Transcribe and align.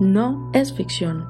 no 0.00 0.50
es 0.52 0.72
ficción. 0.72 1.28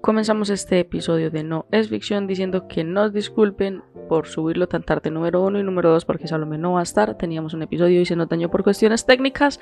Comenzamos 0.00 0.48
este 0.50 0.80
episodio 0.80 1.30
de 1.30 1.44
No 1.44 1.66
es 1.70 1.88
ficción 1.88 2.26
diciendo 2.26 2.66
que 2.66 2.84
nos 2.84 3.12
disculpen 3.12 3.82
por 4.08 4.26
subirlo 4.26 4.66
tan 4.66 4.82
tarde 4.82 5.10
número 5.10 5.44
uno 5.44 5.60
y 5.60 5.62
número 5.62 5.90
dos 5.90 6.04
porque 6.04 6.26
Salomé 6.26 6.58
no 6.58 6.72
va 6.72 6.80
a 6.80 6.84
estar. 6.84 7.16
Teníamos 7.16 7.54
un 7.54 7.62
episodio 7.62 8.00
y 8.00 8.06
se 8.06 8.16
nos 8.16 8.28
dañó 8.28 8.50
por 8.50 8.64
cuestiones 8.64 9.04
técnicas. 9.04 9.60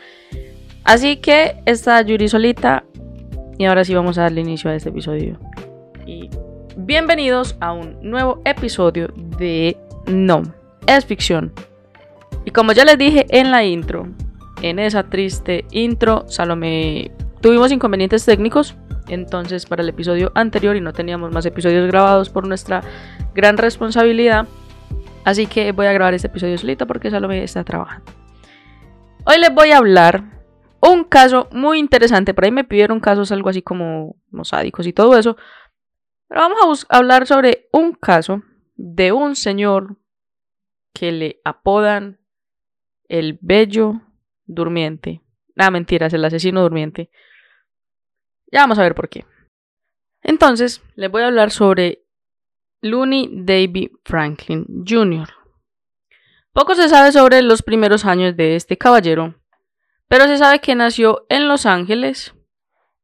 Así 0.85 1.17
que 1.17 1.61
está 1.67 2.01
Yuri 2.03 2.29
solita 2.29 2.85
y 3.59 3.65
ahora 3.65 3.85
sí 3.85 3.95
vamos 3.95 4.17
a 4.17 4.23
darle 4.23 4.41
inicio 4.43 4.71
a 4.71 4.77
este 4.77 4.91
episodio. 4.91 5.39
Bienvenidos 6.77 7.57
a 7.61 7.73
un 7.73 7.99
nuevo 8.01 8.41
episodio 8.45 9.09
de 9.39 9.77
No 10.07 10.58
es 10.97 11.05
ficción. 11.05 11.53
Y 12.45 12.51
como 12.51 12.73
ya 12.73 12.85
les 12.85 12.99
dije 12.99 13.27
en 13.31 13.51
la 13.51 13.65
intro, 13.65 14.09
en 14.63 14.79
esa 14.79 15.05
triste 15.05 15.65
intro, 15.71 16.25
Salomé 16.29 17.11
tuvimos 17.41 17.71
inconvenientes 17.71 18.25
técnicos 18.25 18.77
entonces 19.09 19.67
para 19.67 19.83
el 19.83 19.89
episodio 19.89 20.33
anterior 20.35 20.77
y 20.77 20.81
no 20.81 20.93
teníamos 20.93 21.33
más 21.33 21.47
episodios 21.47 21.87
grabados 21.87 22.31
por 22.31 22.47
nuestra 22.47 22.83
gran 23.35 23.57
responsabilidad. 23.57 24.47
Así 25.25 25.47
que 25.47 25.73
voy 25.73 25.87
a 25.87 25.93
grabar 25.93 26.15
este 26.15 26.29
episodio 26.29 26.59
solito 26.59 26.87
porque 26.87 27.11
Salomé 27.11 27.43
está 27.43 27.65
trabajando. 27.65 28.13
Hoy 29.25 29.39
les 29.39 29.55
voy 29.55 29.71
a 29.71 29.79
hablar 29.79 30.25
un 30.81 31.05
caso 31.05 31.49
muy 31.53 31.79
interesante. 31.79 32.35
Por 32.35 32.45
ahí 32.45 32.51
me 32.51 32.65
pidieron 32.65 33.01
casos 33.01 33.33
algo 33.33 33.51
así 33.51 33.63
como, 33.63 34.17
mosádicos 34.31 34.87
y 34.87 34.93
todo 34.93 35.19
eso. 35.19 35.37
Pero 36.29 36.43
vamos 36.43 36.87
a 36.89 36.97
hablar 36.97 37.27
sobre 37.27 37.69
un 37.73 37.93
caso 37.93 38.43
de 38.77 39.13
un 39.13 39.37
señor 39.37 39.97
que 40.99 41.13
le 41.13 41.41
apodan 41.45 42.19
el 43.09 43.39
bello 43.41 44.01
durmiente. 44.47 45.23
Ah, 45.57 45.71
mentiras, 45.71 46.13
el 46.13 46.25
asesino 46.25 46.63
durmiente. 46.63 47.11
Ya 48.51 48.61
vamos 48.61 48.79
a 48.79 48.83
ver 48.83 48.95
por 48.95 49.09
qué. 49.09 49.25
Entonces, 50.23 50.83
les 50.97 51.11
voy 51.11 51.23
a 51.23 51.27
hablar 51.27 51.51
sobre 51.51 52.05
Looney 52.81 53.31
David 53.33 53.91
Franklin 54.05 54.67
Jr. 54.87 55.29
Poco 56.53 56.75
se 56.75 56.89
sabe 56.89 57.13
sobre 57.13 57.43
los 57.43 57.63
primeros 57.63 58.05
años 58.05 58.37
de 58.37 58.57
este 58.57 58.77
caballero, 58.77 59.37
pero 60.09 60.25
se 60.25 60.39
sabe 60.39 60.61
que 60.61 60.75
nació 60.75 61.27
en 61.29 61.47
Los 61.47 61.67
Ángeles 61.67 62.35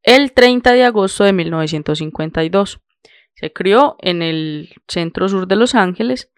el 0.03 0.33
30 0.33 0.73
de 0.73 0.83
agosto 0.83 1.23
de 1.23 1.31
1952. 1.31 2.81
Se 3.35 3.53
crió 3.53 3.95
en 3.99 4.21
el 4.21 4.73
centro 4.87 5.29
sur 5.29 5.47
de 5.47 5.55
Los 5.55 5.75
Ángeles 5.75 6.31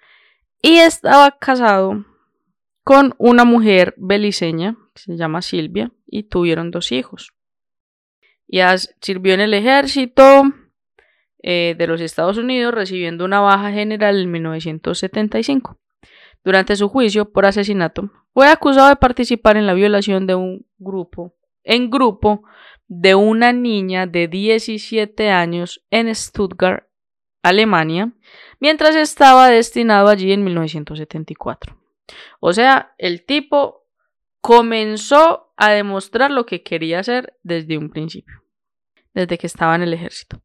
y 0.68 0.80
estaba 0.80 1.32
casado 1.32 2.04
con 2.84 3.16
una 3.20 3.46
mujer 3.46 3.94
beliceña 3.96 4.76
que 4.94 5.02
se 5.02 5.16
llama 5.16 5.42
Silvia 5.42 5.94
y 6.06 6.23
tuvieron 6.23 6.72
dos 6.72 6.92
hijos. 6.92 7.32
Ya 8.50 8.76
sirvió 8.78 9.34
en 9.34 9.40
el 9.40 9.54
ejército 9.54 10.44
eh, 11.42 11.73
de 11.78 11.88
los 11.88 12.02
Estados 12.02 12.38
Unidos, 12.38 12.73
recibiendo 12.73 13.23
una 13.23 13.40
baja 13.40 13.72
general 13.72 14.20
en 14.20 14.30
1975. 14.30 15.80
Durante 16.44 16.76
su 16.76 16.90
juicio 16.90 17.32
por 17.32 17.45
asesinato, 17.45 18.12
fue 18.34 18.50
acusado 18.50 18.90
de 18.90 18.98
participar 18.98 19.56
en 19.56 19.68
la 19.68 19.73
violación 19.73 20.28
de 20.28 20.36
un 20.36 20.66
grupo, 20.80 21.34
en 21.64 21.90
grupo 21.90 22.44
de 22.90 23.16
una 23.16 23.54
niña 23.54 24.06
de 24.06 24.28
17 24.28 25.30
años 25.30 25.86
en 25.92 26.14
Stuttgart, 26.14 26.88
Alemania, 27.44 28.12
mientras 28.60 28.96
estaba 28.96 29.50
destinado 29.50 30.10
allí 30.10 30.32
en 30.32 30.44
1974. 30.44 31.78
O 32.40 32.54
sea, 32.54 32.94
el 32.98 33.26
tipo 33.26 33.88
comenzó 34.42 35.54
a 35.58 35.72
demostrar 35.72 36.32
lo 36.32 36.46
que 36.46 36.64
quería 36.64 37.00
hacer 37.00 37.38
desde 37.44 37.78
un 37.78 37.90
principio, 37.90 38.44
desde 39.14 39.38
que 39.38 39.48
estaba 39.48 39.76
en 39.76 39.82
el 39.82 39.94
ejército. 39.94 40.42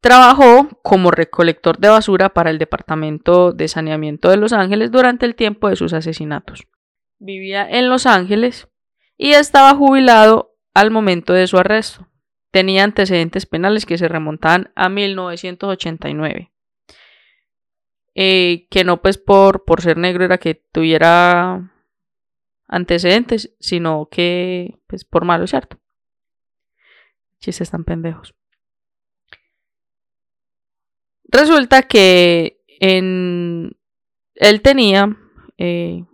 Trabajó 0.00 0.68
como 0.82 1.10
recolector 1.10 1.78
de 1.78 1.88
basura 1.88 2.28
para 2.30 2.50
el 2.50 2.58
Departamento 2.58 3.52
de 3.52 3.68
Saneamiento 3.68 4.30
de 4.30 4.36
Los 4.36 4.52
Ángeles 4.52 4.90
durante 4.90 5.26
el 5.26 5.34
tiempo 5.34 5.68
de 5.68 5.76
sus 5.76 5.92
asesinatos. 5.92 6.66
Vivía 7.18 7.68
en 7.68 7.88
Los 7.88 8.06
Ángeles 8.06 8.68
y 9.16 9.32
estaba 9.32 9.74
jubilado 9.74 10.54
al 10.74 10.90
momento 10.90 11.32
de 11.32 11.46
su 11.46 11.58
arresto. 11.58 12.06
Tenía 12.50 12.84
antecedentes 12.84 13.46
penales 13.46 13.86
que 13.86 13.98
se 13.98 14.08
remontaban 14.08 14.72
a 14.74 14.88
1989. 14.88 16.52
Eh, 18.14 18.66
que 18.70 18.82
no 18.82 19.02
pues 19.02 19.18
por, 19.18 19.64
por 19.64 19.82
ser 19.82 19.98
negro 19.98 20.24
era 20.24 20.38
que 20.38 20.54
tuviera 20.54 21.70
antecedentes, 22.66 23.54
sino 23.60 24.08
que 24.10 24.78
pues 24.86 25.04
por 25.04 25.24
malo, 25.24 25.46
¿cierto? 25.46 25.78
Chistes 27.40 27.70
tan 27.70 27.84
pendejos. 27.84 28.34
Resulta 31.24 31.82
que 31.82 32.62
en... 32.80 33.76
él 34.34 34.62
tenía 34.62 35.16
eh, 35.58 36.04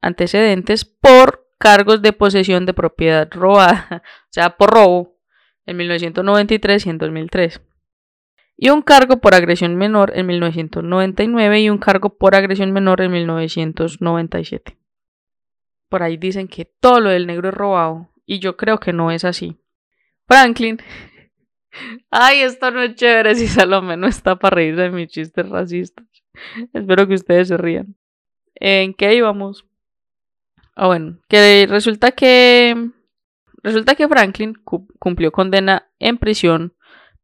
antecedentes 0.00 0.84
por 0.84 1.48
cargos 1.58 2.02
de 2.02 2.12
posesión 2.12 2.66
de 2.66 2.74
propiedad 2.74 3.28
robada, 3.30 4.02
o 4.24 4.32
sea, 4.32 4.56
por 4.56 4.70
robo, 4.70 5.13
en 5.66 5.76
1993 5.76 6.86
y 6.86 6.90
en 6.90 6.98
2003. 6.98 7.62
Y 8.56 8.70
un 8.70 8.82
cargo 8.82 9.18
por 9.18 9.34
agresión 9.34 9.76
menor 9.76 10.12
en 10.14 10.26
1999 10.26 11.60
y 11.60 11.70
un 11.70 11.78
cargo 11.78 12.16
por 12.16 12.34
agresión 12.34 12.72
menor 12.72 13.00
en 13.00 13.12
1997 13.12 14.78
por 15.94 16.02
ahí 16.02 16.16
dicen 16.16 16.48
que 16.48 16.64
todo 16.64 16.98
lo 16.98 17.10
del 17.10 17.28
negro 17.28 17.50
es 17.50 17.54
robado. 17.54 18.10
Y 18.26 18.40
yo 18.40 18.56
creo 18.56 18.80
que 18.80 18.92
no 18.92 19.12
es 19.12 19.24
así. 19.24 19.56
Franklin. 20.26 20.78
Ay, 22.10 22.40
esto 22.40 22.72
no 22.72 22.82
es 22.82 22.96
chévere 22.96 23.36
si 23.36 23.46
Salomé 23.46 23.96
no 23.96 24.08
está 24.08 24.34
para 24.34 24.56
reírse 24.56 24.82
de 24.82 24.90
mis 24.90 25.06
chistes 25.06 25.48
racistas. 25.48 26.04
Espero 26.72 27.06
que 27.06 27.14
ustedes 27.14 27.46
se 27.46 27.56
rían. 27.56 27.94
¿En 28.56 28.92
qué 28.92 29.14
íbamos? 29.14 29.66
Ah, 30.74 30.88
bueno, 30.88 31.20
que 31.28 31.64
resulta 31.70 32.10
que. 32.10 32.90
Resulta 33.64 33.94
que 33.94 34.06
Franklin 34.06 34.52
cumplió 34.98 35.32
condena 35.32 35.88
en 35.98 36.18
prisión 36.18 36.74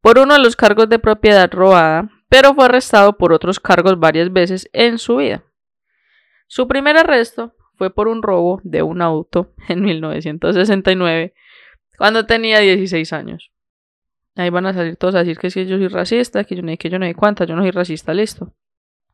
por 0.00 0.18
uno 0.18 0.32
de 0.32 0.40
los 0.40 0.56
cargos 0.56 0.88
de 0.88 0.98
propiedad 0.98 1.52
robada, 1.52 2.08
pero 2.30 2.54
fue 2.54 2.64
arrestado 2.64 3.18
por 3.18 3.34
otros 3.34 3.60
cargos 3.60 4.00
varias 4.00 4.32
veces 4.32 4.66
en 4.72 4.98
su 4.98 5.16
vida. 5.16 5.44
Su 6.46 6.66
primer 6.66 6.96
arresto 6.96 7.54
fue 7.76 7.92
por 7.92 8.08
un 8.08 8.22
robo 8.22 8.62
de 8.64 8.82
un 8.82 9.02
auto 9.02 9.52
en 9.68 9.82
1969, 9.82 11.34
cuando 11.98 12.24
tenía 12.24 12.60
16 12.60 13.12
años. 13.12 13.52
Ahí 14.34 14.48
van 14.48 14.64
a 14.64 14.72
salir 14.72 14.96
todos 14.96 15.16
a 15.16 15.18
decir 15.18 15.36
que 15.36 15.50
yo 15.50 15.76
soy 15.76 15.88
racista, 15.88 16.44
que 16.44 16.56
yo 16.56 16.62
no, 16.62 16.74
que 16.78 16.88
yo 16.88 16.98
no 16.98 17.04
hay 17.04 17.12
cuánta, 17.12 17.44
yo 17.44 17.54
no 17.54 17.60
soy 17.60 17.70
racista, 17.70 18.14
listo. 18.14 18.54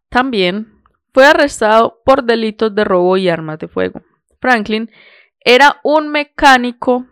También 0.09 0.81
fue 1.13 1.27
arrestado 1.27 2.03
por 2.05 2.23
delitos 2.23 2.73
de 2.73 2.85
robo 2.85 3.17
y 3.17 3.29
armas 3.29 3.59
de 3.59 3.67
fuego. 3.67 4.03
Franklin 4.41 4.89
era 5.41 5.81
un 5.83 6.09
mecánico 6.09 7.07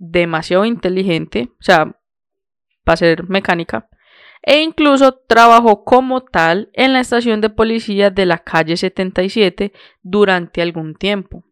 demasiado 0.00 0.64
inteligente, 0.64 1.50
o 1.52 1.62
sea, 1.62 1.96
para 2.84 2.96
ser 2.96 3.28
mecánica, 3.28 3.88
e 4.42 4.62
incluso 4.62 5.20
trabajó 5.28 5.84
como 5.84 6.22
tal 6.22 6.70
en 6.72 6.94
la 6.94 7.00
estación 7.00 7.42
de 7.42 7.50
policía 7.50 8.08
de 8.10 8.24
la 8.24 8.38
calle 8.38 8.76
77 8.76 9.72
durante 10.02 10.62
algún 10.62 10.94
tiempo. 10.94 11.44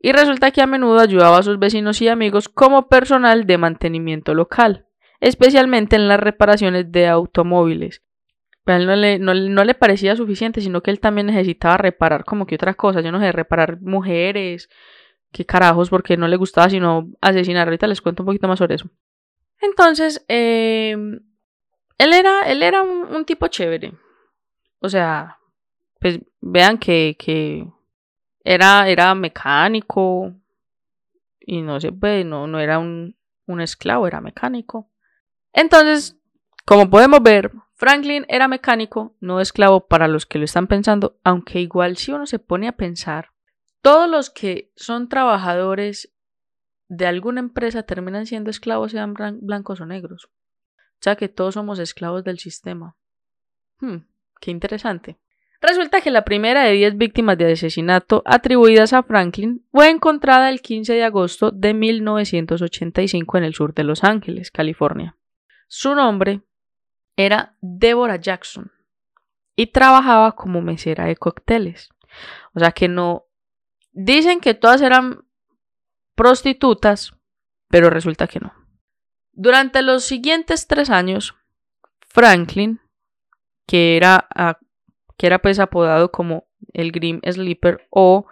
Y 0.00 0.12
resulta 0.12 0.50
que 0.50 0.62
a 0.62 0.66
menudo 0.66 0.98
ayudaba 0.98 1.38
a 1.38 1.42
sus 1.42 1.58
vecinos 1.58 2.02
y 2.02 2.08
amigos 2.08 2.48
como 2.48 2.88
personal 2.88 3.46
de 3.46 3.58
mantenimiento 3.58 4.34
local, 4.34 4.86
especialmente 5.20 5.94
en 5.94 6.08
las 6.08 6.18
reparaciones 6.18 6.90
de 6.90 7.06
automóviles. 7.06 8.02
Pero 8.64 8.78
a 8.78 8.80
él 8.80 8.86
no 8.86 8.96
le, 9.34 9.48
no 9.48 9.64
le 9.64 9.74
parecía 9.74 10.16
suficiente, 10.16 10.60
sino 10.60 10.82
que 10.82 10.90
él 10.90 10.98
también 10.98 11.28
necesitaba 11.28 11.76
reparar 11.76 12.24
como 12.24 12.46
que 12.46 12.56
otras 12.56 12.76
cosas, 12.76 13.04
yo 13.04 13.12
no 13.12 13.20
sé, 13.20 13.30
reparar 13.30 13.80
mujeres, 13.80 14.68
qué 15.32 15.44
carajos, 15.44 15.90
porque 15.90 16.16
no 16.16 16.28
le 16.28 16.36
gustaba 16.36 16.68
sino 16.70 17.10
asesinar. 17.20 17.68
Ahorita 17.68 17.86
les 17.86 18.00
cuento 18.00 18.22
un 18.22 18.28
poquito 18.28 18.48
más 18.48 18.58
sobre 18.58 18.76
eso. 18.76 18.88
Entonces, 19.60 20.24
eh, 20.28 20.96
él 21.98 22.12
era, 22.12 22.42
él 22.46 22.62
era 22.62 22.82
un, 22.82 23.24
tipo 23.24 23.48
chévere. 23.48 23.92
O 24.80 24.88
sea, 24.88 25.38
pues 26.00 26.20
vean 26.40 26.78
que, 26.78 27.16
que 27.18 27.66
era, 28.42 28.88
era 28.88 29.14
mecánico 29.14 30.34
y 31.40 31.62
no 31.62 31.80
sé, 31.80 31.92
pues 31.92 32.24
no, 32.24 32.46
no 32.46 32.58
era 32.58 32.78
un, 32.78 33.16
un 33.46 33.60
esclavo, 33.60 34.06
era 34.06 34.20
mecánico. 34.20 34.90
Entonces, 35.52 36.16
como 36.64 36.88
podemos 36.88 37.22
ver, 37.22 37.52
Franklin 37.74 38.24
era 38.28 38.46
mecánico, 38.48 39.16
no 39.20 39.40
esclavo 39.40 39.86
para 39.86 40.06
los 40.06 40.26
que 40.26 40.38
lo 40.38 40.44
están 40.44 40.66
pensando, 40.66 41.18
aunque 41.24 41.60
igual 41.60 41.96
si 41.96 42.12
uno 42.12 42.26
se 42.26 42.38
pone 42.38 42.68
a 42.68 42.72
pensar, 42.72 43.30
todos 43.82 44.08
los 44.08 44.30
que 44.30 44.72
son 44.76 45.08
trabajadores 45.08 46.12
de 46.88 47.06
alguna 47.06 47.40
empresa 47.40 47.84
terminan 47.84 48.26
siendo 48.26 48.50
esclavos, 48.50 48.92
sean 48.92 49.14
blancos 49.14 49.80
o 49.80 49.86
negros. 49.86 50.24
O 50.24 51.02
sea 51.02 51.16
que 51.16 51.28
todos 51.28 51.54
somos 51.54 51.78
esclavos 51.78 52.24
del 52.24 52.38
sistema. 52.38 52.96
Hmm, 53.78 53.98
qué 54.40 54.50
interesante. 54.50 55.18
Resulta 55.62 56.00
que 56.00 56.10
la 56.10 56.24
primera 56.24 56.64
de 56.64 56.72
10 56.72 56.96
víctimas 56.96 57.36
de 57.36 57.52
asesinato 57.52 58.22
atribuidas 58.24 58.92
a 58.92 59.02
Franklin 59.02 59.64
fue 59.70 59.90
encontrada 59.90 60.48
el 60.48 60.62
15 60.62 60.94
de 60.94 61.04
agosto 61.04 61.50
de 61.50 61.74
1985 61.74 63.38
en 63.38 63.44
el 63.44 63.54
sur 63.54 63.74
de 63.74 63.84
Los 63.84 64.02
Ángeles, 64.02 64.50
California. 64.50 65.16
Su 65.68 65.94
nombre 65.94 66.42
era 67.16 67.54
Deborah 67.60 68.16
Jackson 68.16 68.72
y 69.54 69.66
trabajaba 69.66 70.32
como 70.32 70.62
mesera 70.62 71.04
de 71.04 71.16
cócteles. 71.16 71.90
O 72.54 72.60
sea 72.60 72.72
que 72.72 72.88
no... 72.88 73.26
Dicen 73.92 74.40
que 74.40 74.54
todas 74.54 74.82
eran 74.82 75.24
prostitutas, 76.14 77.12
pero 77.68 77.90
resulta 77.90 78.26
que 78.26 78.40
no. 78.40 78.52
Durante 79.32 79.82
los 79.82 80.04
siguientes 80.04 80.66
tres 80.66 80.90
años, 80.90 81.34
Franklin, 82.08 82.80
que 83.66 83.96
era 83.96 84.28
que 85.16 85.26
era 85.26 85.38
pues 85.38 85.58
apodado 85.58 86.10
como 86.10 86.48
el 86.72 86.92
Grim 86.92 87.20
Sleeper 87.30 87.86
o 87.90 88.26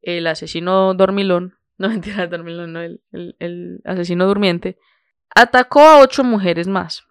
el 0.00 0.26
asesino 0.26 0.94
dormilón, 0.94 1.58
no 1.78 1.90
mentira, 1.90 2.26
dormilón, 2.26 2.72
no, 2.72 2.80
el, 2.80 3.02
el, 3.12 3.80
asesino 3.84 4.26
durmiente, 4.26 4.78
atacó 5.34 5.80
a 5.80 6.00
ocho 6.00 6.24
mujeres 6.24 6.66
más. 6.66 7.06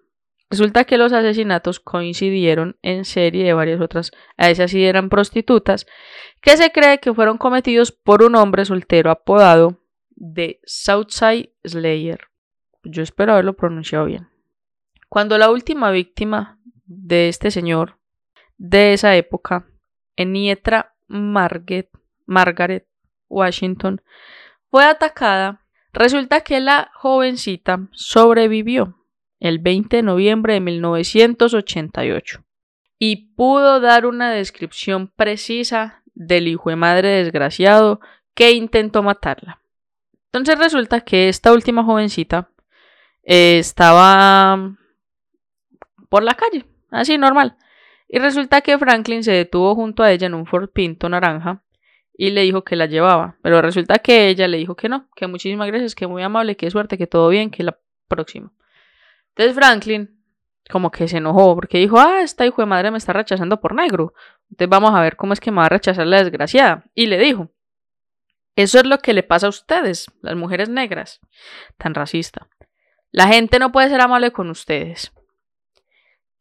Resulta 0.54 0.84
que 0.84 1.00
los 1.00 1.14
asesinatos 1.14 1.80
coincidieron 1.80 2.78
en 2.84 3.06
serie 3.06 3.44
de 3.44 3.54
varias 3.54 3.82
otras, 3.82 4.12
a 4.38 4.52
esas 4.52 4.70
sí 4.70 4.86
eran 4.86 5.10
prostitutas, 5.10 5.88
que 6.42 6.58
se 6.58 6.72
cree 6.72 7.00
que 7.00 7.12
fueron 7.12 7.40
cometidos 7.40 7.92
por 7.92 8.22
un 8.22 8.36
hombre 8.36 8.64
soltero 8.64 9.10
apodado 9.10 9.82
de 10.12 10.62
Southside 10.64 11.50
Slayer. 11.66 12.28
Yo 12.84 13.02
espero 13.02 13.34
haberlo 13.34 13.56
pronunciado 13.56 14.06
bien. 14.06 14.30
Cuando 15.10 15.40
la 15.40 15.50
última 15.50 15.90
víctima 15.90 16.60
de 16.86 17.30
este 17.30 17.50
señor 17.50 17.98
de 18.60 18.94
esa 18.94 19.16
época, 19.16 19.66
Enietra 20.16 20.94
Margaret, 21.08 21.90
Margaret 22.28 22.86
Washington, 23.28 24.04
fue 24.70 24.86
atacada, 24.86 25.66
resulta 25.94 26.42
que 26.42 26.60
la 26.60 26.92
jovencita 26.94 27.88
sobrevivió 27.92 29.00
el 29.44 29.60
20 29.60 29.98
de 29.98 30.04
noviembre 30.04 30.54
de 30.54 30.62
1988 30.62 32.45
y 32.98 33.34
pudo 33.36 33.81
dar 33.81 34.06
una 34.06 34.31
descripción 34.31 35.10
precisa 35.10 36.01
del 36.16 36.48
hijo 36.48 36.69
de 36.69 36.78
madre 36.78 37.10
desgraciado 37.10 38.00
que 38.34 38.54
intentó 38.54 39.04
matarla. 39.04 39.60
Entonces 40.28 40.57
resulta 40.57 41.01
que 41.01 41.28
esta 41.28 41.51
última 41.51 41.84
jovencita 41.84 42.51
eh, 43.24 43.60
estaba 43.60 44.78
por 46.07 46.24
la 46.24 46.36
calle, 46.36 46.63
así 46.89 47.18
normal, 47.18 47.57
y 48.07 48.19
resulta 48.19 48.62
que 48.62 48.78
Franklin 48.78 49.25
se 49.25 49.34
detuvo 49.34 49.75
junto 49.75 50.04
a 50.04 50.12
ella 50.13 50.28
en 50.28 50.36
un 50.36 50.46
Ford 50.46 50.69
Pinto 50.69 51.10
naranja 51.10 51.66
y 52.18 52.30
le 52.30 52.44
dijo 52.44 52.63
que 52.63 52.78
la 52.78 52.86
llevaba. 52.86 53.36
Pero 53.42 53.62
resulta 53.62 54.00
que 54.00 54.30
ella 54.30 54.48
le 54.48 54.57
dijo 54.57 54.78
que 54.78 54.88
no, 54.88 55.10
que 55.18 55.28
muchísimas 55.28 55.68
gracias, 55.68 55.96
que 55.96 56.07
muy 56.07 56.24
amable, 56.24 56.56
que 56.56 56.72
suerte, 56.72 56.98
que 56.98 57.07
todo 57.07 57.28
bien, 57.28 57.50
que 57.51 57.63
la 57.63 57.78
próxima. 58.07 58.54
Entonces 59.36 59.56
Franklin 59.56 60.24
como 60.70 60.92
que 60.92 61.08
se 61.08 61.18
enojó 61.18 61.56
porque 61.56 61.78
dijo, 61.78 62.00
ah, 62.00 62.22
esta 62.22 62.46
hijo 62.46 62.62
de 62.62 62.66
madre 62.66 62.92
me 62.92 62.98
está 62.98 63.14
rechazando 63.14 63.60
por 63.60 63.76
negro. 63.76 64.14
Entonces 64.50 64.70
vamos 64.70 64.94
a 64.94 65.02
ver 65.02 65.16
cómo 65.16 65.34
es 65.34 65.40
que 65.40 65.52
me 65.52 65.58
va 65.58 65.66
a 65.66 65.70
rechazar 65.70 66.08
la 66.08 66.24
desgraciada. 66.24 66.86
Y 66.96 67.08
le 67.08 67.18
dijo, 67.18 67.52
eso 68.56 68.80
es 68.80 68.86
lo 68.86 69.00
que 69.00 69.14
le 69.14 69.24
pasa 69.24 69.48
a 69.48 69.50
ustedes, 69.50 70.08
las 70.22 70.36
mujeres 70.36 70.70
negras. 70.70 71.20
Tan 71.78 71.94
racista. 71.94 72.48
La 73.12 73.28
gente 73.28 73.60
no 73.60 73.72
puede 73.72 73.90
ser 73.90 74.02
amable 74.02 74.32
con 74.32 74.50
ustedes. 74.50 75.12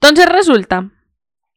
Entonces 0.01 0.27
resulta 0.27 0.91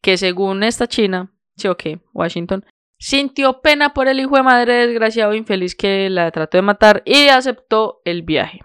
que 0.02 0.18
según 0.18 0.64
esta 0.64 0.88
China, 0.88 1.32
sí 1.56 1.68
o 1.68 1.78
qué, 1.78 2.00
Washington, 2.14 2.66
sintió 2.98 3.62
pena 3.62 3.94
por 3.94 4.08
el 4.08 4.20
hijo 4.20 4.36
de 4.36 4.44
madre 4.44 4.88
desgraciado 4.88 5.34
infeliz 5.34 5.76
que 5.76 6.10
la 6.10 6.32
trató 6.32 6.58
de 6.58 6.62
matar 6.62 7.02
y 7.06 7.28
aceptó 7.28 8.02
el 8.06 8.24
viaje. 8.24 8.62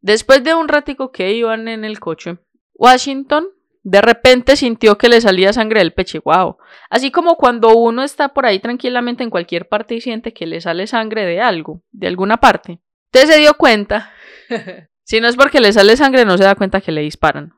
Después 0.00 0.44
de 0.44 0.54
un 0.54 0.68
ratico 0.68 1.10
que 1.10 1.32
iban 1.32 1.68
en 1.68 1.84
el 1.84 1.98
coche, 1.98 2.38
Washington 2.74 3.48
de 3.82 4.02
repente 4.02 4.56
sintió 4.56 4.98
que 4.98 5.08
le 5.08 5.20
salía 5.20 5.52
sangre 5.52 5.80
del 5.80 5.92
pecho, 5.92 6.20
wow. 6.24 6.58
Así 6.90 7.10
como 7.10 7.36
cuando 7.36 7.74
uno 7.74 8.02
está 8.02 8.34
por 8.34 8.44
ahí 8.44 8.58
tranquilamente 8.58 9.24
en 9.24 9.30
cualquier 9.30 9.66
parte 9.68 9.94
y 9.94 10.00
siente 10.00 10.32
que 10.32 10.46
le 10.46 10.60
sale 10.60 10.86
sangre 10.86 11.24
de 11.24 11.40
algo, 11.40 11.82
de 11.90 12.06
alguna 12.06 12.36
parte. 12.36 12.80
Entonces 13.10 13.34
se 13.34 13.40
dio 13.40 13.54
cuenta. 13.54 14.12
si 15.04 15.20
no 15.20 15.28
es 15.28 15.36
porque 15.36 15.60
le 15.60 15.72
sale 15.72 15.96
sangre, 15.96 16.24
no 16.24 16.36
se 16.36 16.44
da 16.44 16.54
cuenta 16.54 16.80
que 16.80 16.92
le 16.92 17.00
disparan. 17.00 17.54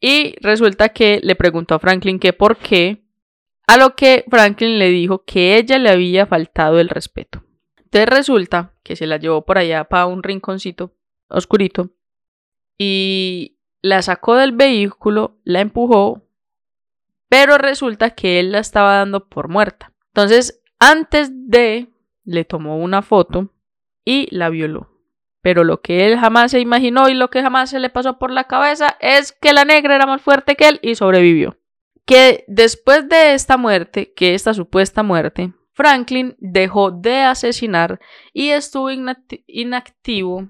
Y 0.00 0.36
resulta 0.40 0.90
que 0.90 1.20
le 1.22 1.34
preguntó 1.34 1.74
a 1.74 1.80
Franklin 1.80 2.18
que 2.18 2.32
por 2.32 2.56
qué, 2.56 3.04
a 3.66 3.76
lo 3.76 3.96
que 3.96 4.24
Franklin 4.28 4.78
le 4.78 4.90
dijo 4.90 5.24
que 5.24 5.56
ella 5.56 5.78
le 5.78 5.90
había 5.90 6.26
faltado 6.26 6.78
el 6.78 6.88
respeto. 6.88 7.42
Entonces 7.78 8.08
resulta 8.08 8.74
que 8.82 8.96
se 8.96 9.06
la 9.06 9.16
llevó 9.16 9.44
por 9.44 9.58
allá 9.58 9.84
para 9.84 10.06
un 10.06 10.22
rinconcito 10.22 10.92
oscurito 11.28 11.90
y 12.78 13.58
la 13.82 14.02
sacó 14.02 14.36
del 14.36 14.52
vehículo, 14.52 15.38
la 15.44 15.60
empujó, 15.60 16.22
pero 17.28 17.58
resulta 17.58 18.10
que 18.10 18.40
él 18.40 18.52
la 18.52 18.58
estaba 18.58 18.96
dando 18.96 19.28
por 19.28 19.48
muerta. 19.48 19.92
Entonces, 20.08 20.62
antes 20.78 21.30
de, 21.32 21.88
le 22.24 22.44
tomó 22.44 22.78
una 22.78 23.02
foto 23.02 23.52
y 24.04 24.28
la 24.34 24.48
violó. 24.50 24.90
Pero 25.42 25.62
lo 25.64 25.82
que 25.82 26.06
él 26.06 26.18
jamás 26.18 26.52
se 26.52 26.60
imaginó 26.60 27.08
y 27.08 27.14
lo 27.14 27.28
que 27.28 27.42
jamás 27.42 27.70
se 27.70 27.78
le 27.78 27.90
pasó 27.90 28.18
por 28.18 28.30
la 28.30 28.44
cabeza 28.44 28.96
es 29.00 29.32
que 29.32 29.52
la 29.52 29.64
negra 29.64 29.94
era 29.94 30.06
más 30.06 30.22
fuerte 30.22 30.56
que 30.56 30.68
él 30.68 30.80
y 30.80 30.94
sobrevivió. 30.94 31.58
Que 32.06 32.44
después 32.48 33.08
de 33.08 33.34
esta 33.34 33.56
muerte, 33.56 34.14
que 34.14 34.34
esta 34.34 34.54
supuesta 34.54 35.02
muerte, 35.02 35.52
Franklin 35.74 36.36
dejó 36.38 36.90
de 36.90 37.18
asesinar 37.18 38.00
y 38.32 38.50
estuvo 38.50 38.90
inactivo 39.46 40.48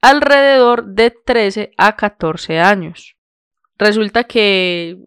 alrededor 0.00 0.84
de 0.86 1.10
13 1.10 1.72
a 1.76 1.96
14 1.96 2.60
años. 2.60 3.16
Resulta 3.78 4.24
que 4.24 4.98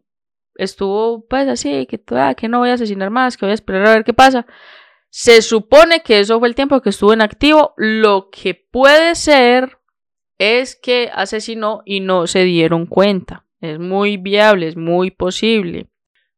estuvo 0.56 1.26
pues 1.28 1.48
así, 1.48 1.86
que, 1.88 2.02
ah, 2.12 2.36
que 2.36 2.48
no 2.48 2.60
voy 2.60 2.70
a 2.70 2.74
asesinar 2.74 3.10
más, 3.10 3.38
que 3.38 3.46
voy 3.46 3.52
a 3.52 3.56
esperar 3.56 3.86
a 3.88 3.94
ver 3.94 4.04
qué 4.04 4.14
pasa. 4.14 4.46
Se 5.10 5.42
supone 5.42 6.04
que 6.04 6.20
eso 6.20 6.40
fue 6.40 6.48
el 6.48 6.56
tiempo 6.56 6.82
que 6.82 6.90
estuvo 6.90 7.12
en 7.12 7.22
activo. 7.22 7.74
Lo 7.76 8.30
que 8.30 8.56
puede 8.56 9.16
ser 9.16 9.78
es 10.38 10.76
que 10.76 11.10
asesinó 11.14 11.82
y 11.86 12.00
no 12.00 12.28
se 12.28 12.44
dieron 12.44 12.86
cuenta. 12.86 13.46
Es 13.60 13.78
muy 13.78 14.18
viable, 14.18 14.68
es 14.68 14.78
muy 14.78 15.12
posible. 15.12 15.88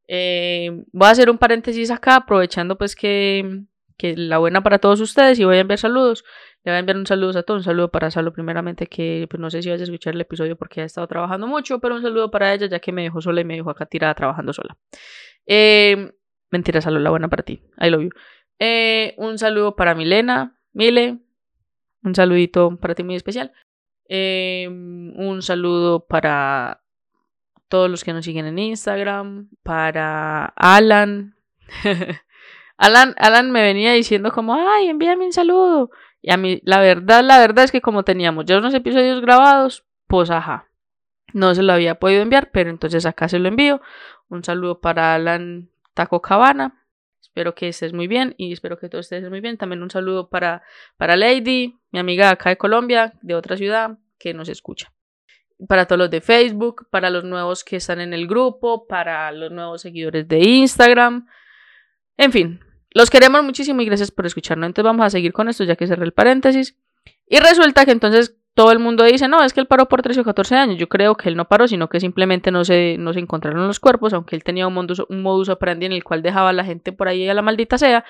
Eh, 0.08 0.84
voy 0.92 1.08
a 1.08 1.12
hacer 1.12 1.30
un 1.30 1.38
paréntesis 1.38 1.90
acá, 1.92 2.18
aprovechando 2.18 2.78
pues 2.78 2.96
que, 2.96 3.62
que, 3.98 4.18
la 4.18 4.40
buena 4.40 4.62
para 4.62 4.80
todos 4.80 5.00
ustedes 5.00 5.40
y 5.40 5.46
voy 5.46 5.58
a 5.58 5.62
enviar 5.62 5.80
saludos. 5.80 6.26
Le 6.64 6.72
voy 6.72 6.78
a 6.78 6.80
enviar 6.80 6.98
un 6.98 7.06
saludo 7.06 7.38
a 7.38 7.44
todos, 7.44 7.60
un 7.60 7.64
saludo 7.64 7.92
para 7.92 8.10
Salo 8.10 8.32
primeramente, 8.32 8.88
que 8.88 9.28
pues 9.30 9.40
no 9.40 9.50
sé 9.50 9.62
si 9.62 9.70
vas 9.70 9.82
a 9.82 9.84
escuchar 9.84 10.14
el 10.14 10.22
episodio 10.22 10.56
porque 10.56 10.82
ha 10.82 10.86
estado 10.86 11.08
trabajando 11.08 11.46
mucho, 11.46 11.80
pero 11.80 11.96
un 11.96 12.02
saludo 12.02 12.32
para 12.32 12.54
ella 12.54 12.68
ya 12.68 12.80
que 12.80 12.94
me 12.94 13.04
dejó 13.04 13.22
sola 13.22 13.42
y 13.42 13.44
me 13.44 13.56
dejó 13.56 13.70
acá 13.70 13.86
tirada 13.86 14.14
trabajando 14.14 14.54
sola. 14.54 14.78
Eh, 15.46 16.14
mentira, 16.52 16.80
Salo, 16.80 17.00
la 17.00 17.10
buena 17.10 17.28
para 17.28 17.44
ti. 17.44 17.62
I 17.82 17.90
love 17.90 18.04
you. 18.04 18.10
Eh, 18.60 19.14
un 19.18 19.38
saludo 19.38 19.76
para 19.76 19.94
Milena, 19.94 20.58
Mile. 20.72 21.20
Un 22.04 22.16
saludito 22.16 22.78
para 22.78 22.96
ti 22.96 23.04
muy 23.04 23.16
especial. 23.16 23.52
Eh, 24.08 24.68
un 24.70 25.42
saludo 25.42 26.06
para 26.06 26.82
todos 27.68 27.90
los 27.90 28.04
que 28.04 28.14
nos 28.14 28.24
siguen 28.24 28.46
en 28.46 28.60
Instagram. 28.60 29.50
Para 29.64 30.46
Alan. 30.56 31.36
Alan, 32.78 33.16
Alan 33.18 33.52
me 33.52 33.62
venía 33.64 33.94
diciendo 33.94 34.32
como, 34.32 34.56
ay, 34.56 34.88
envíame 34.88 35.26
un 35.26 35.34
saludo. 35.34 35.92
Y 36.24 36.32
a 36.32 36.38
mí, 36.38 36.62
la 36.64 36.80
verdad, 36.80 37.22
la 37.22 37.38
verdad 37.38 37.66
es 37.66 37.72
que 37.74 37.82
como 37.82 38.04
teníamos 38.04 38.46
ya 38.46 38.58
unos 38.58 38.74
episodios 38.74 39.22
grabados, 39.22 39.86
pues 40.08 40.32
ajá. 40.32 40.70
No 41.34 41.54
se 41.54 41.64
lo 41.64 41.74
había 41.74 41.96
podido 41.96 42.22
enviar, 42.22 42.50
pero 42.52 42.70
entonces 42.70 43.06
acá 43.06 43.28
se 43.28 43.40
lo 43.40 43.50
envío. 43.50 43.82
Un 44.30 44.42
saludo 44.42 44.80
para 44.80 45.16
Alan 45.16 45.70
Taco 45.94 46.22
Cabana. 46.22 46.86
Espero 47.22 47.56
que 47.56 47.68
estés 47.68 47.92
muy 47.92 48.08
bien 48.08 48.36
y 48.38 48.54
espero 48.54 48.80
que 48.80 48.88
todos 48.88 49.12
estés 49.12 49.30
muy 49.30 49.42
bien. 49.42 49.58
También 49.58 49.84
un 49.84 49.90
saludo 49.90 50.30
para, 50.30 50.64
para 50.96 51.18
Lady, 51.18 51.78
mi 51.92 52.00
amiga 52.00 52.30
acá 52.30 52.52
de 52.52 52.58
Colombia, 52.58 53.14
de 53.22 53.36
otra 53.36 53.58
ciudad, 53.58 53.98
que 54.18 54.34
nos 54.34 54.48
escucha. 54.48 54.94
Para 55.68 55.88
todos 55.88 56.00
los 56.00 56.10
de 56.10 56.22
Facebook, 56.22 56.88
para 56.90 57.10
los 57.10 57.26
nuevos 57.26 57.66
que 57.66 57.76
están 57.76 58.00
en 58.00 58.14
el 58.14 58.28
grupo, 58.28 58.88
para 58.88 59.30
los 59.34 59.52
nuevos 59.52 59.82
seguidores 59.82 60.26
de 60.26 60.40
Instagram. 60.40 61.28
En 62.16 62.32
fin, 62.32 62.60
los 62.94 63.10
queremos 63.10 63.44
muchísimo 63.44 63.82
y 63.82 63.86
gracias 63.86 64.12
por 64.12 64.26
escucharnos. 64.26 64.68
Entonces 64.68 64.86
vamos 64.86 65.06
a 65.06 65.10
seguir 65.10 65.34
con 65.34 65.50
esto 65.50 65.64
ya 65.64 65.76
que 65.76 65.88
cerré 65.88 66.06
el 66.06 66.14
paréntesis. 66.14 66.78
Y 67.28 67.40
resulta 67.40 67.86
que 67.86 67.92
entonces 67.92 68.38
todo 68.54 68.72
el 68.72 68.80
mundo 68.80 69.04
dice, 69.04 69.28
no, 69.28 69.44
es 69.44 69.54
que 69.54 69.60
él 69.60 69.68
paró 69.68 69.90
por 69.90 70.02
13 70.04 70.22
o 70.22 70.24
14 70.24 70.56
años. 70.56 70.78
Yo 70.78 70.88
creo 70.88 71.16
que 71.16 71.28
él 71.30 71.36
no 71.36 71.48
paró, 71.48 71.68
sino 71.68 71.90
que 71.90 72.00
simplemente 72.00 72.52
no 72.52 72.64
se, 72.64 72.98
no 73.00 73.14
se 73.14 73.20
encontraron 73.20 73.66
los 73.66 73.80
cuerpos, 73.80 74.14
aunque 74.14 74.36
él 74.36 74.44
tenía 74.44 74.68
un 74.68 74.74
modus, 74.76 75.02
un 75.10 75.24
modus 75.24 75.50
operandi 75.50 75.88
en 75.88 75.94
el 75.94 76.04
cual 76.04 76.22
dejaba 76.22 76.50
a 76.50 76.54
la 76.54 76.64
gente 76.64 76.92
por 76.92 77.08
ahí 77.08 77.28
a 77.28 77.34
la 77.34 77.42
maldita 77.42 77.78
sea. 77.78 78.06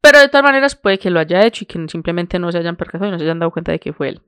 Pero 0.00 0.20
de 0.20 0.28
todas 0.28 0.44
maneras 0.44 0.76
puede 0.76 0.98
que 0.98 1.10
lo 1.10 1.18
haya 1.20 1.44
hecho 1.44 1.64
y 1.64 1.66
que 1.66 1.84
simplemente 1.88 2.38
no 2.38 2.52
se 2.52 2.58
hayan 2.58 2.76
percatado 2.76 3.08
y 3.08 3.12
no 3.12 3.18
se 3.18 3.24
hayan 3.24 3.40
dado 3.40 3.50
cuenta 3.50 3.72
de 3.72 3.80
que 3.80 3.92
fue 3.92 4.10
él. 4.10 4.22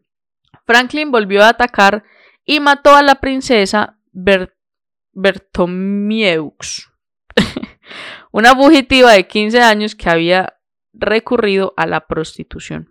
Franklin 0.66 1.11
volvió 1.11 1.42
a 1.42 1.50
atacar 1.50 2.04
y 2.44 2.61
mató 2.61 2.94
a 2.94 3.02
la 3.02 3.16
princesa 3.16 3.99
Bertomieux. 5.12 6.90
una 8.32 8.54
fugitiva 8.54 9.12
de 9.12 9.26
15 9.26 9.60
años 9.60 9.94
que 9.94 10.10
había 10.10 10.54
recurrido 10.92 11.74
a 11.76 11.86
la 11.86 12.06
prostitución. 12.06 12.90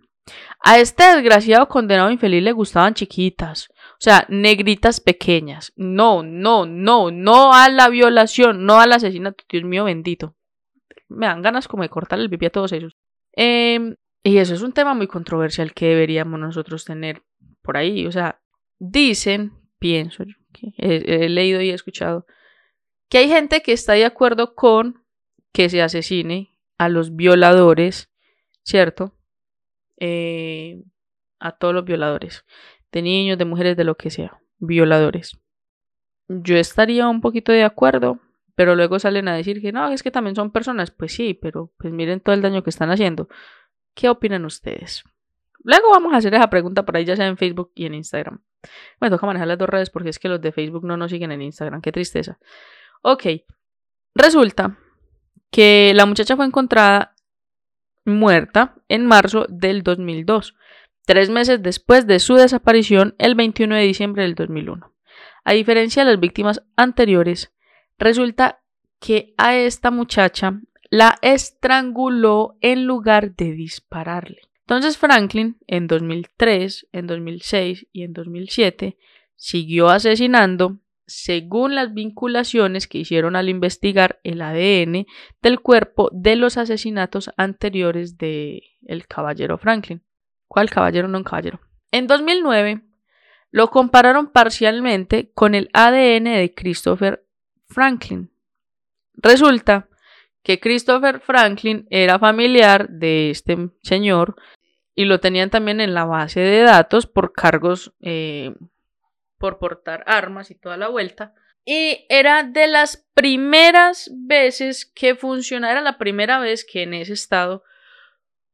A 0.63 0.79
este 0.79 1.03
desgraciado 1.03 1.67
condenado 1.67 2.10
infeliz 2.10 2.41
le 2.41 2.53
gustaban 2.53 2.93
chiquitas, 2.93 3.69
o 3.72 4.00
sea, 4.00 4.25
negritas 4.29 5.01
pequeñas. 5.01 5.74
No, 5.75 6.24
no, 6.24 6.65
no, 6.65 7.12
no 7.12 7.53
a 7.53 7.69
la 7.69 7.89
violación, 7.89 8.65
no 8.65 8.79
al 8.79 8.93
asesinato, 8.93 9.43
Dios 9.50 9.63
mío 9.65 9.83
bendito. 9.83 10.36
Me 11.10 11.25
dan 11.25 11.41
ganas 11.41 11.67
como 11.67 11.83
de 11.83 11.89
cortar 11.89 12.19
el 12.19 12.29
pipí 12.29 12.45
a 12.45 12.50
todos 12.50 12.72
ellos. 12.72 12.95
Em, 13.33 13.95
y 14.24 14.38
eso 14.38 14.53
es 14.53 14.62
un 14.62 14.72
tema 14.72 14.93
muy 14.93 15.07
controversial 15.07 15.74
que 15.74 15.88
deberíamos 15.88 16.39
nosotros 16.39 16.86
tener 16.86 17.24
por 17.62 17.75
ahí. 17.75 18.07
O 18.07 18.12
sea, 18.12 18.39
dicen, 18.79 19.51
pienso, 19.79 20.24
que 20.53 20.74
he, 20.77 21.27
leído 21.27 21.62
y 21.62 21.72
he 21.72 21.74
escuchado, 21.74 22.25
que 23.13 23.20
hay 23.20 23.27
gente 23.27 23.62
que 23.62 23.74
está 23.74 23.93
de 23.93 24.05
acuerdo 24.05 24.55
con 24.55 25.03
que 25.51 25.70
se 25.70 25.84
asesine 25.84 26.50
a 26.79 26.89
los 26.89 27.15
violadores, 27.15 28.10
¿cierto? 28.63 29.13
Eh, 30.00 30.82
a 31.39 31.51
todos 31.51 31.75
los 31.75 31.86
violadores, 31.86 32.43
de 32.91 33.03
niños, 33.03 33.38
de 33.38 33.46
mujeres, 33.46 33.77
de 33.77 33.84
lo 33.84 33.98
que 33.98 34.10
sea, 34.10 34.41
violadores. 34.58 35.39
Yo 36.27 36.58
estaría 36.58 37.08
un 37.08 37.22
poquito 37.22 37.51
de 37.51 37.63
acuerdo, 37.63 38.20
pero 38.55 38.75
luego 38.75 38.98
salen 38.98 39.27
a 39.27 39.36
decir 39.36 39.62
que 39.62 39.72
no, 39.72 39.89
es 39.91 40.01
que 40.01 40.10
también 40.10 40.36
son 40.36 40.51
personas. 40.51 40.89
Pues 40.89 41.13
sí, 41.13 41.36
pero 41.36 41.72
pues 41.77 41.93
miren 41.93 42.20
todo 42.20 42.34
el 42.34 42.41
daño 42.41 42.63
que 42.63 42.72
están 42.72 42.89
haciendo. 42.89 43.29
¿Qué 43.93 44.10
opinan 44.10 44.43
ustedes? 44.43 45.03
Luego 45.60 45.91
vamos 45.91 46.13
a 46.13 46.17
hacer 46.17 46.34
esa 46.34 46.50
pregunta 46.50 46.84
por 46.84 46.98
ahí, 46.98 47.05
ya 47.05 47.15
sea 47.15 47.27
en 47.27 47.38
Facebook 47.38 47.74
y 47.75 47.86
en 47.86 47.93
Instagram. 47.93 48.41
Me 49.00 49.12
toca 49.12 49.27
manejar 49.27 49.50
las 49.50 49.60
dos 49.60 49.70
redes 49.70 49.91
porque 49.91 50.10
es 50.10 50.17
que 50.17 50.29
los 50.29 50.41
de 50.41 50.51
Facebook 50.51 50.84
no 50.84 50.98
nos 50.98 51.12
siguen 51.12 51.32
en 51.32 51.43
Instagram. 51.43 51.79
Qué 51.79 51.91
tristeza. 51.91 52.39
Ok. 53.03 53.25
Resulta 54.15 54.79
que 55.51 55.91
la 55.93 56.05
muchacha 56.05 56.36
fue 56.36 56.45
encontrada 56.45 57.15
muerta 58.05 58.75
en 58.88 59.05
marzo 59.05 59.45
del 59.50 59.83
2002, 59.83 60.55
tres 61.05 61.29
meses 61.29 61.62
después 61.62 62.07
de 62.07 62.19
su 62.19 62.36
desaparición 62.36 63.15
el 63.17 63.36
21 63.36 63.75
de 63.75 63.81
diciembre 63.81 64.24
del 64.24 64.36
2001. 64.36 64.93
A 65.43 65.53
diferencia 65.53 66.03
de 66.03 66.12
las 66.12 66.19
víctimas 66.19 66.63
anteriores, 66.77 67.53
resulta 67.98 68.62
que 69.00 69.33
a 69.38 69.57
esta 69.57 69.91
muchacha 69.91 70.62
la 70.89 71.17
estranguló 71.22 72.57
en 72.62 72.86
lugar 72.86 73.36
de 73.36 73.51
dispararle. 73.51 74.41
Entonces 74.62 74.98
Franklin 74.98 75.57
en 75.67 75.88
2003, 75.88 76.88
en 76.93 77.07
2006 77.07 77.88
y 77.91 78.03
en 78.03 78.13
2007 78.13 78.98
siguió 79.36 79.89
asesinando 79.89 80.79
según 81.13 81.75
las 81.75 81.93
vinculaciones 81.93 82.88
que 82.88 82.98
hicieron 82.98 83.36
al 83.36 83.48
investigar 83.48 84.20
el 84.24 84.41
ADN 84.41 85.05
del 85.41 85.60
cuerpo 85.60 86.10
de 86.12 86.36
los 86.36 86.58
asesinatos 86.58 87.32
anteriores 87.38 88.17
de 88.17 88.63
el 88.86 89.05
caballero 89.08 89.58
Franklin. 89.58 90.01
¿Cuál 90.48 90.70
caballero? 90.70 91.08
No 91.08 91.20
un 91.20 91.24
caballero. 91.24 91.60
En 91.91 92.08
2009 92.08 92.82
lo 93.51 93.70
compararon 93.70 94.32
parcialmente 94.32 95.32
con 95.34 95.53
el 95.53 95.70
ADN 95.74 96.24
de 96.24 96.53
Christopher 96.55 97.24
Franklin. 97.67 98.32
Resulta 99.13 99.88
que 100.41 100.60
Christopher 100.60 101.20
Franklin 101.20 101.86
era 101.91 102.17
familiar 102.17 102.89
de 102.89 103.29
este 103.29 103.70
señor 103.84 104.36
y 104.96 105.05
lo 105.05 105.20
tenían 105.20 105.51
también 105.51 105.79
en 105.79 105.93
la 105.93 106.05
base 106.05 106.39
de 106.39 106.62
datos 106.62 107.05
por 107.05 107.34
cargos 107.34 107.93
eh, 108.01 108.53
por 109.43 109.59
portar 109.59 110.05
armas 110.07 110.51
y 110.51 110.55
toda 110.55 110.77
la 110.77 110.88
vuelta. 110.88 111.33
Y 111.65 112.05
era 112.07 112.43
de 112.43 112.67
las 112.67 113.05
primeras 113.13 114.09
veces 114.13 114.85
que 114.85 115.15
funcionaba, 115.15 115.73
era 115.73 115.81
la 115.81 115.97
primera 115.97 116.39
vez 116.39 116.63
que 116.63 116.83
en 116.83 116.93
ese 116.93 117.12
estado 117.12 117.62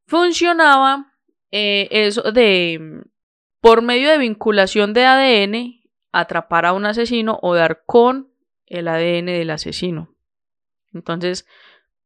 funcionaba 0.07 1.13
eh, 1.51 1.87
eso 1.91 2.31
de, 2.31 3.03
por 3.61 3.83
medio 3.83 4.09
de 4.09 4.17
vinculación 4.17 4.93
de 4.93 5.05
ADN, 5.05 5.79
atrapar 6.11 6.65
a 6.65 6.73
un 6.73 6.87
asesino 6.87 7.37
o 7.43 7.53
dar 7.53 7.83
con 7.85 8.33
el 8.65 8.87
ADN 8.87 9.27
del 9.27 9.51
asesino. 9.51 10.15
Entonces, 10.91 11.45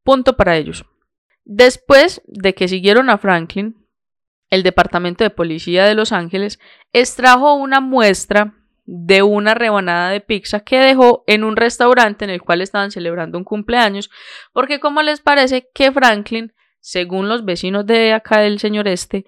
Punto 0.04 0.36
para 0.36 0.58
ellos. 0.58 0.84
Después 1.46 2.22
de 2.26 2.54
que 2.54 2.68
siguieron 2.68 3.10
a 3.10 3.18
Franklin, 3.18 3.88
el 4.50 4.62
Departamento 4.62 5.24
de 5.24 5.30
Policía 5.30 5.86
de 5.86 5.96
Los 5.96 6.12
Ángeles 6.12 6.60
extrajo 6.92 7.54
una 7.54 7.80
muestra 7.80 8.54
de 8.86 9.22
una 9.24 9.54
rebanada 9.54 10.10
de 10.10 10.22
pizza 10.22 10.60
que 10.62 10.78
dejó 10.80 11.24
en 11.28 11.44
un 11.44 11.56
restaurante 11.56 12.26
en 12.26 12.32
el 12.32 12.42
cual 12.42 12.62
estaban 12.62 12.92
celebrando 12.92 13.38
un 13.38 13.44
cumpleaños, 13.44 14.10
porque 14.52 14.80
como 14.80 15.02
les 15.02 15.22
parece 15.22 15.70
que 15.74 15.92
Franklin, 15.92 16.54
según 16.80 17.30
los 17.30 17.46
vecinos 17.46 17.86
de 17.86 18.14
acá 18.14 18.40
del 18.40 18.60
señor 18.60 18.88
este, 18.88 19.26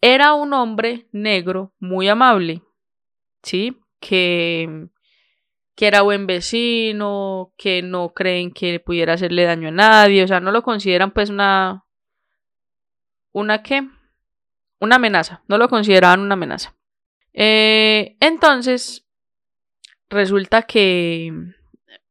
era 0.00 0.34
un 0.34 0.52
hombre 0.52 1.08
negro 1.12 1.74
muy 1.78 2.08
amable, 2.08 2.62
¿sí? 3.42 3.78
Que 4.00 4.88
que 5.76 5.86
era 5.86 6.00
buen 6.00 6.26
vecino, 6.26 7.52
que 7.58 7.82
no 7.82 8.14
creen 8.14 8.50
que 8.50 8.80
pudiera 8.80 9.12
hacerle 9.12 9.44
daño 9.44 9.68
a 9.68 9.72
nadie, 9.72 10.24
o 10.24 10.26
sea, 10.26 10.40
no 10.40 10.50
lo 10.50 10.62
consideran 10.62 11.12
pues 11.12 11.30
una... 11.30 11.84
¿Una 13.32 13.62
qué? 13.62 13.86
Una 14.80 14.96
amenaza, 14.96 15.42
no 15.46 15.58
lo 15.58 15.68
consideraban 15.68 16.20
una 16.20 16.32
amenaza. 16.32 16.75
Eh, 17.36 18.16
entonces, 18.20 19.06
resulta 20.08 20.62
que, 20.62 21.32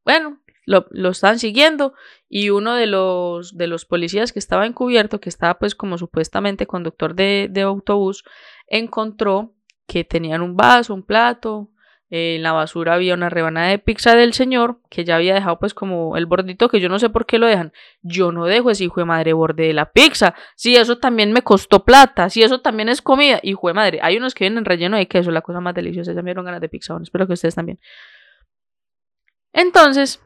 bueno, 0.04 0.40
lo, 0.64 0.86
lo 0.90 1.10
estaban 1.10 1.38
siguiendo 1.38 1.94
y 2.28 2.50
uno 2.50 2.74
de 2.74 2.86
los, 2.86 3.56
de 3.56 3.66
los 3.66 3.84
policías 3.84 4.32
que 4.32 4.38
estaba 4.38 4.66
encubierto, 4.66 5.20
que 5.20 5.28
estaba 5.28 5.58
pues 5.58 5.74
como 5.74 5.98
supuestamente 5.98 6.66
conductor 6.66 7.14
de, 7.14 7.48
de 7.50 7.62
autobús, 7.62 8.24
encontró 8.68 9.54
que 9.86 10.04
tenían 10.04 10.42
un 10.42 10.56
vaso, 10.56 10.94
un 10.94 11.02
plato, 11.02 11.70
en 12.08 12.42
la 12.42 12.52
basura 12.52 12.94
había 12.94 13.14
una 13.14 13.28
rebanada 13.28 13.68
de 13.68 13.80
pizza 13.80 14.14
del 14.14 14.32
señor 14.32 14.78
que 14.90 15.04
ya 15.04 15.16
había 15.16 15.34
dejado 15.34 15.58
pues 15.58 15.74
como 15.74 16.16
el 16.16 16.26
bordito 16.26 16.68
que 16.68 16.78
yo 16.78 16.88
no 16.88 17.00
sé 17.00 17.10
por 17.10 17.26
qué 17.26 17.38
lo 17.38 17.46
dejan. 17.46 17.72
Yo 18.02 18.30
no 18.30 18.44
dejo 18.44 18.70
ese 18.70 18.84
hijo 18.84 19.00
de 19.00 19.06
madre 19.06 19.32
borde 19.32 19.66
de 19.66 19.72
la 19.72 19.90
pizza. 19.90 20.34
Si 20.54 20.76
eso 20.76 20.98
también 20.98 21.32
me 21.32 21.42
costó 21.42 21.84
plata, 21.84 22.30
si 22.30 22.44
eso 22.44 22.60
también 22.60 22.88
es 22.88 23.02
comida, 23.02 23.40
hijo 23.42 23.66
de 23.66 23.74
madre. 23.74 23.98
Hay 24.02 24.16
unos 24.16 24.34
que 24.34 24.44
vienen 24.44 24.64
relleno 24.64 24.96
de 24.96 25.08
queso, 25.08 25.32
la 25.32 25.40
cosa 25.40 25.60
más 25.60 25.74
deliciosa. 25.74 26.12
Ya 26.12 26.22
me 26.22 26.30
dieron 26.30 26.44
ganas 26.44 26.60
de 26.60 26.68
pizza, 26.68 26.92
bueno, 26.92 27.02
espero 27.02 27.26
que 27.26 27.32
ustedes 27.32 27.56
también. 27.56 27.80
Entonces, 29.52 30.22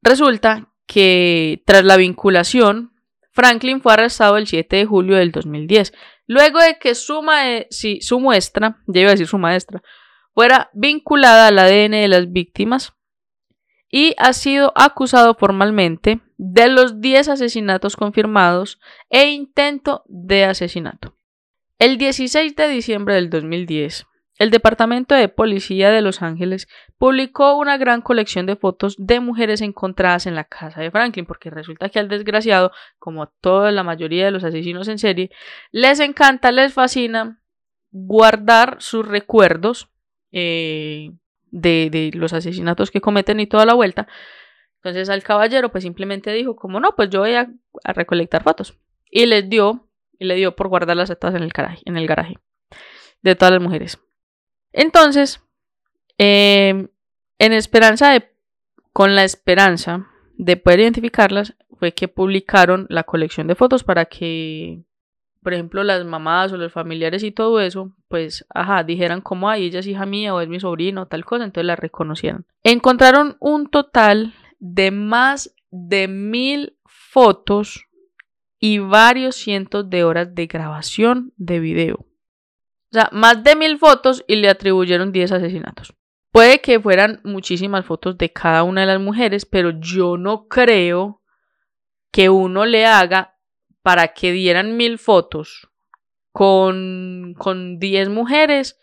resulta 0.00 0.68
que 0.86 1.62
tras 1.66 1.84
la 1.84 1.98
vinculación, 1.98 2.92
Franklin 3.32 3.82
fue 3.82 3.92
arrestado 3.92 4.38
el 4.38 4.46
7 4.46 4.74
de 4.74 4.86
julio 4.86 5.16
del 5.16 5.32
2010. 5.32 5.92
Luego 6.26 6.60
de 6.60 6.78
que 6.78 6.94
su, 6.94 7.22
su 8.00 8.20
muestra, 8.20 8.78
ya 8.86 9.00
iba 9.02 9.10
a 9.10 9.12
decir 9.12 9.26
su 9.26 9.38
maestra, 9.38 9.82
fuera 10.38 10.70
vinculada 10.72 11.48
al 11.48 11.58
ADN 11.58 11.90
de 11.90 12.06
las 12.06 12.30
víctimas 12.30 12.94
y 13.90 14.14
ha 14.18 14.32
sido 14.32 14.72
acusado 14.76 15.34
formalmente 15.34 16.20
de 16.36 16.68
los 16.68 17.00
10 17.00 17.30
asesinatos 17.30 17.96
confirmados 17.96 18.78
e 19.10 19.30
intento 19.30 20.04
de 20.06 20.44
asesinato. 20.44 21.16
El 21.80 21.98
16 21.98 22.54
de 22.54 22.68
diciembre 22.68 23.16
del 23.16 23.30
2010, 23.30 24.06
el 24.38 24.50
Departamento 24.52 25.16
de 25.16 25.28
Policía 25.28 25.90
de 25.90 26.02
Los 26.02 26.22
Ángeles 26.22 26.68
publicó 26.98 27.56
una 27.56 27.76
gran 27.76 28.00
colección 28.00 28.46
de 28.46 28.54
fotos 28.54 28.94
de 28.96 29.18
mujeres 29.18 29.60
encontradas 29.60 30.26
en 30.26 30.36
la 30.36 30.44
casa 30.44 30.80
de 30.80 30.92
Franklin, 30.92 31.26
porque 31.26 31.50
resulta 31.50 31.88
que 31.88 31.98
al 31.98 32.06
desgraciado, 32.06 32.70
como 33.00 33.26
toda 33.26 33.72
la 33.72 33.82
mayoría 33.82 34.26
de 34.26 34.30
los 34.30 34.44
asesinos 34.44 34.86
en 34.86 34.98
serie, 34.98 35.32
les 35.72 35.98
encanta, 35.98 36.52
les 36.52 36.74
fascina 36.74 37.42
guardar 37.90 38.76
sus 38.78 39.04
recuerdos 39.04 39.90
eh, 40.32 41.12
de, 41.50 42.10
los 42.14 42.32
asesinatos 42.32 42.90
que 42.90 43.00
cometen 43.00 43.40
y 43.40 43.46
toda 43.46 43.66
la 43.66 43.74
vuelta. 43.74 44.06
Entonces 44.76 45.08
al 45.08 45.22
caballero 45.22 45.70
pues 45.70 45.84
simplemente 45.84 46.32
dijo 46.32 46.56
como 46.56 46.80
no, 46.80 46.94
pues 46.94 47.10
yo 47.10 47.20
voy 47.20 47.34
a, 47.34 47.48
recolectar 47.84 48.42
fotos. 48.42 48.78
Y 49.10 49.26
les 49.26 49.48
dio, 49.48 49.88
y 50.18 50.26
le 50.26 50.34
dio 50.36 50.54
por 50.54 50.68
guardarlas 50.68 51.16
todas 51.18 51.34
en 51.34 51.42
el 51.42 51.50
garaje, 51.50 51.82
en 51.84 51.96
el 51.96 52.06
garaje 52.06 52.38
de 53.22 53.34
todas 53.34 53.52
las 53.52 53.62
mujeres. 53.62 53.98
Entonces, 54.72 55.40
em, 56.18 56.88
en 57.38 57.52
esperanza 57.52 58.12
de, 58.12 58.30
con 58.92 59.14
la 59.14 59.24
esperanza 59.24 60.08
de 60.36 60.56
poder 60.56 60.80
identificarlas, 60.80 61.54
fue 61.78 61.92
que 61.92 62.08
publicaron 62.08 62.86
la 62.90 63.04
colección 63.04 63.46
de 63.46 63.54
fotos 63.54 63.84
para 63.84 64.06
que 64.06 64.82
por 65.42 65.54
ejemplo, 65.54 65.84
las 65.84 66.04
mamás 66.04 66.52
o 66.52 66.56
los 66.56 66.72
familiares 66.72 67.22
y 67.22 67.30
todo 67.30 67.60
eso, 67.60 67.92
pues, 68.08 68.46
ajá, 68.54 68.82
dijeran 68.84 69.20
como, 69.20 69.48
ay, 69.48 69.66
ella 69.66 69.80
es 69.80 69.86
hija 69.86 70.06
mía 70.06 70.34
o 70.34 70.40
es 70.40 70.48
mi 70.48 70.60
sobrino 70.60 71.06
tal 71.06 71.24
cosa, 71.24 71.44
entonces 71.44 71.66
la 71.66 71.76
reconocieron. 71.76 72.46
Encontraron 72.62 73.36
un 73.40 73.68
total 73.68 74.34
de 74.58 74.90
más 74.90 75.54
de 75.70 76.08
mil 76.08 76.76
fotos 76.84 77.86
y 78.58 78.78
varios 78.78 79.36
cientos 79.36 79.88
de 79.88 80.04
horas 80.04 80.34
de 80.34 80.46
grabación 80.46 81.32
de 81.36 81.60
video. 81.60 81.96
O 82.90 82.92
sea, 82.92 83.08
más 83.12 83.42
de 83.44 83.54
mil 83.54 83.78
fotos 83.78 84.24
y 84.26 84.36
le 84.36 84.48
atribuyeron 84.48 85.12
10 85.12 85.32
asesinatos. 85.32 85.94
Puede 86.32 86.60
que 86.60 86.80
fueran 86.80 87.20
muchísimas 87.24 87.84
fotos 87.84 88.16
de 88.18 88.32
cada 88.32 88.62
una 88.62 88.82
de 88.82 88.86
las 88.86 89.00
mujeres, 89.00 89.46
pero 89.46 89.70
yo 89.80 90.16
no 90.16 90.48
creo 90.48 91.22
que 92.10 92.28
uno 92.30 92.64
le 92.64 92.86
haga 92.86 93.37
para 93.88 94.08
que 94.08 94.32
dieran 94.32 94.76
mil 94.76 94.98
fotos 94.98 95.70
con, 96.30 97.34
con 97.38 97.78
10 97.78 98.10
mujeres, 98.10 98.78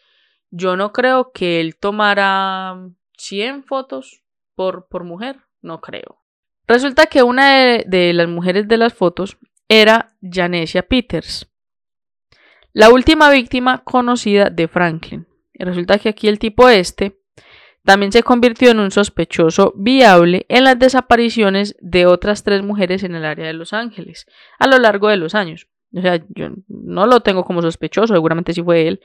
yo 0.50 0.76
no 0.76 0.94
creo 0.94 1.32
que 1.32 1.62
él 1.62 1.76
tomara 1.76 2.90
100 3.16 3.66
fotos 3.66 4.24
por, 4.56 4.88
por 4.88 5.04
mujer, 5.04 5.42
no 5.62 5.80
creo. 5.80 6.24
Resulta 6.66 7.06
que 7.06 7.22
una 7.22 7.84
de, 7.86 8.14
las 8.14 8.28
mujeres 8.28 8.68
de 8.68 8.78
las 8.78 8.96
fotos 8.96 9.38
era 9.70 10.08
Janesia 10.24 10.82
Peters, 10.82 11.52
la 12.74 12.90
última 12.90 13.30
víctima 13.30 13.84
conocida 13.84 14.50
de 14.50 14.68
Franklin. 14.68 15.28
Resulta 15.54 16.00
que 16.00 16.10
aquí 16.10 16.28
el 16.28 16.40
tipo 16.40 16.68
este 16.68 17.22
también 17.86 18.12
se 18.12 18.24
convirtió 18.24 18.72
en 18.72 18.80
un 18.80 18.92
sospechoso 18.92 19.74
viable 19.78 20.46
en 20.50 20.64
las 20.64 20.78
desapariciones 20.78 21.76
de 21.80 22.08
otras 22.08 22.44
tres 22.44 22.64
mujeres 22.64 23.04
en 23.04 23.16
el 23.16 23.24
área 23.24 23.46
de 23.46 23.54
Los 23.54 23.74
Ángeles 23.74 24.26
a 24.60 24.68
lo 24.68 24.80
largo 24.80 25.08
de 25.08 25.18
los 25.18 25.36
años. 25.36 25.68
O 25.96 26.02
sea, 26.02 26.22
yo 26.30 26.50
no 26.68 27.06
lo 27.06 27.22
tengo 27.22 27.46
como 27.46 27.62
sospechoso, 27.62 28.14
seguramente 28.14 28.54
sí 28.54 28.62
fue 28.62 28.88
él. 28.88 29.02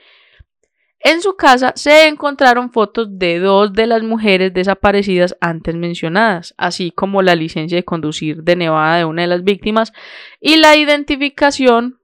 En 0.99 1.21
su 1.21 1.35
casa 1.35 1.73
se 1.75 2.07
encontraron 2.07 2.71
fotos 2.71 3.07
de 3.17 3.39
dos 3.39 3.73
de 3.73 3.87
las 3.87 4.03
mujeres 4.03 4.53
desaparecidas 4.53 5.35
antes 5.41 5.75
mencionadas, 5.75 6.53
así 6.57 6.91
como 6.91 7.21
la 7.21 7.35
licencia 7.35 7.77
de 7.77 7.85
conducir 7.85 8.43
de 8.43 8.55
Nevada 8.55 8.97
de 8.97 9.05
una 9.05 9.23
de 9.23 9.27
las 9.27 9.43
víctimas 9.43 9.93
y 10.39 10.57
la 10.57 10.75
identificación 10.75 11.99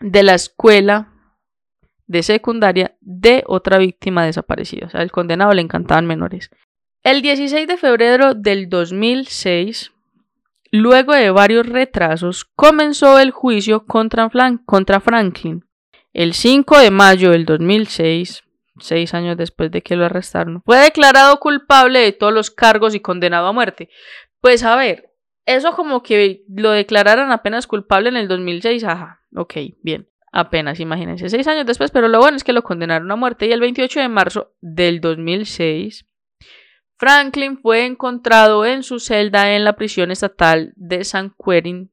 de 0.00 0.22
la 0.22 0.34
escuela 0.34 1.09
de 2.10 2.24
secundaria 2.24 2.96
de 3.00 3.44
otra 3.46 3.78
víctima 3.78 4.26
desaparecida. 4.26 4.86
O 4.86 4.90
sea, 4.90 5.02
el 5.02 5.12
condenado 5.12 5.52
le 5.52 5.62
encantaban 5.62 6.06
menores. 6.06 6.50
El 7.04 7.22
16 7.22 7.68
de 7.68 7.76
febrero 7.76 8.34
del 8.34 8.68
2006, 8.68 9.92
luego 10.72 11.12
de 11.12 11.30
varios 11.30 11.68
retrasos, 11.68 12.44
comenzó 12.56 13.20
el 13.20 13.30
juicio 13.30 13.86
contra, 13.86 14.28
contra 14.66 14.98
Franklin. 14.98 15.64
El 16.12 16.34
5 16.34 16.80
de 16.80 16.90
mayo 16.90 17.30
del 17.30 17.44
2006, 17.44 18.42
seis 18.80 19.14
años 19.14 19.36
después 19.36 19.70
de 19.70 19.82
que 19.82 19.94
lo 19.94 20.04
arrestaron, 20.04 20.62
fue 20.64 20.78
declarado 20.78 21.38
culpable 21.38 22.00
de 22.00 22.10
todos 22.10 22.32
los 22.32 22.50
cargos 22.50 22.96
y 22.96 23.00
condenado 23.00 23.46
a 23.46 23.52
muerte. 23.52 23.88
Pues 24.40 24.64
a 24.64 24.74
ver, 24.74 25.12
eso 25.46 25.76
como 25.76 26.02
que 26.02 26.42
lo 26.48 26.72
declararan 26.72 27.30
apenas 27.30 27.68
culpable 27.68 28.08
en 28.08 28.16
el 28.16 28.26
2006, 28.26 28.82
ajá, 28.82 29.20
ok, 29.32 29.54
bien 29.80 30.09
apenas, 30.32 30.80
imagínense, 30.80 31.28
seis 31.28 31.46
años 31.46 31.66
después, 31.66 31.90
pero 31.90 32.08
lo 32.08 32.18
bueno 32.18 32.36
es 32.36 32.44
que 32.44 32.52
lo 32.52 32.62
condenaron 32.62 33.10
a 33.10 33.16
muerte 33.16 33.46
y 33.46 33.52
el 33.52 33.60
28 33.60 34.00
de 34.00 34.08
marzo 34.08 34.54
del 34.60 35.00
2006, 35.00 36.06
Franklin 36.96 37.58
fue 37.58 37.86
encontrado 37.86 38.66
en 38.66 38.82
su 38.82 39.00
celda 39.00 39.54
en 39.54 39.64
la 39.64 39.74
prisión 39.74 40.10
estatal 40.10 40.74
de 40.76 41.04
San 41.04 41.34
Quentin 41.42 41.90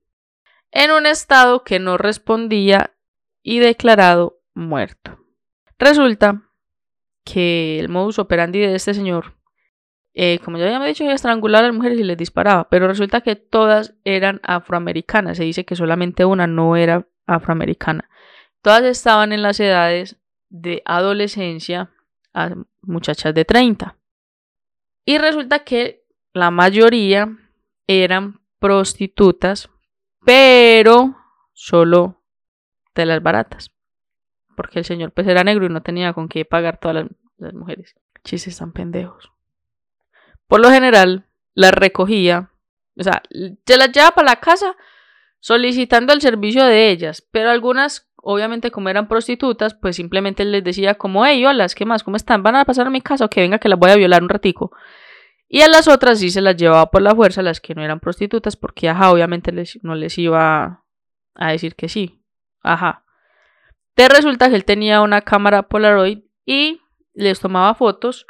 en 0.71 0.91
un 0.91 1.05
estado 1.05 1.63
que 1.63 1.79
no 1.79 1.97
respondía 1.97 2.93
y 3.41 3.59
declarado 3.59 4.41
muerto. 4.53 5.17
Resulta 5.79 6.43
que 7.23 7.79
el 7.79 7.87
modus 7.87 8.19
operandi 8.19 8.59
de 8.59 8.75
este 8.75 8.93
señor, 8.93 9.36
eh, 10.19 10.39
como 10.39 10.57
ya 10.57 10.65
habíamos 10.65 10.87
dicho, 10.87 11.07
estrangular 11.11 11.63
a 11.63 11.67
las 11.67 11.75
mujeres 11.75 11.99
y 11.99 12.03
les 12.03 12.17
disparaba, 12.17 12.67
pero 12.69 12.87
resulta 12.87 13.21
que 13.21 13.35
todas 13.35 13.93
eran 14.03 14.41
afroamericanas. 14.41 15.37
Se 15.37 15.43
dice 15.43 15.63
que 15.63 15.75
solamente 15.75 16.25
una 16.25 16.47
no 16.47 16.75
era 16.75 17.05
afroamericana. 17.27 18.09
Todas 18.63 18.83
estaban 18.85 19.31
en 19.31 19.43
las 19.43 19.59
edades 19.59 20.15
de 20.49 20.81
adolescencia 20.85 21.91
a 22.33 22.55
muchachas 22.81 23.35
de 23.35 23.45
30. 23.45 23.95
Y 25.05 25.19
resulta 25.19 25.59
que 25.59 26.03
la 26.33 26.49
mayoría 26.49 27.37
eran 27.85 28.39
prostitutas, 28.57 29.69
pero 30.25 31.15
solo 31.53 32.23
de 32.95 33.05
las 33.05 33.21
baratas. 33.21 33.71
Porque 34.55 34.79
el 34.79 34.85
señor 34.85 35.11
pues 35.11 35.27
era 35.27 35.43
negro 35.43 35.67
y 35.67 35.69
no 35.69 35.83
tenía 35.83 36.11
con 36.13 36.27
qué 36.27 36.43
pagar 36.43 36.79
todas 36.79 36.95
las, 36.95 37.05
las 37.37 37.53
mujeres. 37.53 37.93
Chistes 38.23 38.53
están 38.53 38.71
pendejos. 38.71 39.31
Por 40.47 40.61
lo 40.61 40.69
general, 40.69 41.25
las 41.53 41.71
recogía, 41.71 42.51
o 42.97 43.03
sea, 43.03 43.21
se 43.65 43.77
las 43.77 43.91
lleva 43.91 44.11
para 44.11 44.29
la 44.29 44.39
casa 44.39 44.75
solicitando 45.39 46.13
el 46.13 46.21
servicio 46.21 46.65
de 46.65 46.89
ellas, 46.89 47.21
pero 47.31 47.49
algunas 47.49 48.07
obviamente 48.29 48.71
como 48.71 48.89
eran 48.89 49.07
prostitutas, 49.07 49.73
pues 49.73 49.95
simplemente 49.95 50.43
les 50.43 50.61
decía 50.61 50.95
como, 50.95 51.25
hey, 51.25 51.45
hola, 51.45 51.65
¿qué 51.73 51.85
más? 51.85 52.03
¿Cómo 52.03 52.17
están? 52.17 52.43
¿Van 52.43 52.57
a 52.57 52.65
pasar 52.65 52.87
a 52.87 52.89
mi 52.89 52.99
casa 52.99 53.23
o 53.23 53.29
que 53.29 53.39
venga 53.39 53.57
que 53.57 53.69
las 53.69 53.79
voy 53.79 53.89
a 53.89 53.95
violar 53.95 54.21
un 54.21 54.27
ratico? 54.27 54.71
Y 55.47 55.61
a 55.61 55.69
las 55.69 55.87
otras 55.87 56.19
sí 56.19 56.29
se 56.29 56.41
las 56.41 56.57
llevaba 56.57 56.91
por 56.91 57.01
la 57.01 57.15
fuerza, 57.15 57.41
las 57.41 57.61
que 57.61 57.73
no 57.73 57.83
eran 57.83 58.01
prostitutas, 58.01 58.57
porque 58.57 58.89
ajá, 58.89 59.11
obviamente 59.11 59.53
no 59.81 59.95
les 59.95 60.17
iba 60.17 60.83
a 61.35 61.51
decir 61.51 61.75
que 61.75 61.87
sí. 61.87 62.21
Ajá. 62.61 63.05
Te 63.93 64.09
resulta 64.09 64.49
que 64.49 64.55
él 64.55 64.65
tenía 64.65 64.99
una 65.01 65.21
cámara 65.21 65.69
Polaroid 65.69 66.19
y 66.45 66.81
les 67.13 67.39
tomaba 67.39 67.75
fotos 67.75 68.27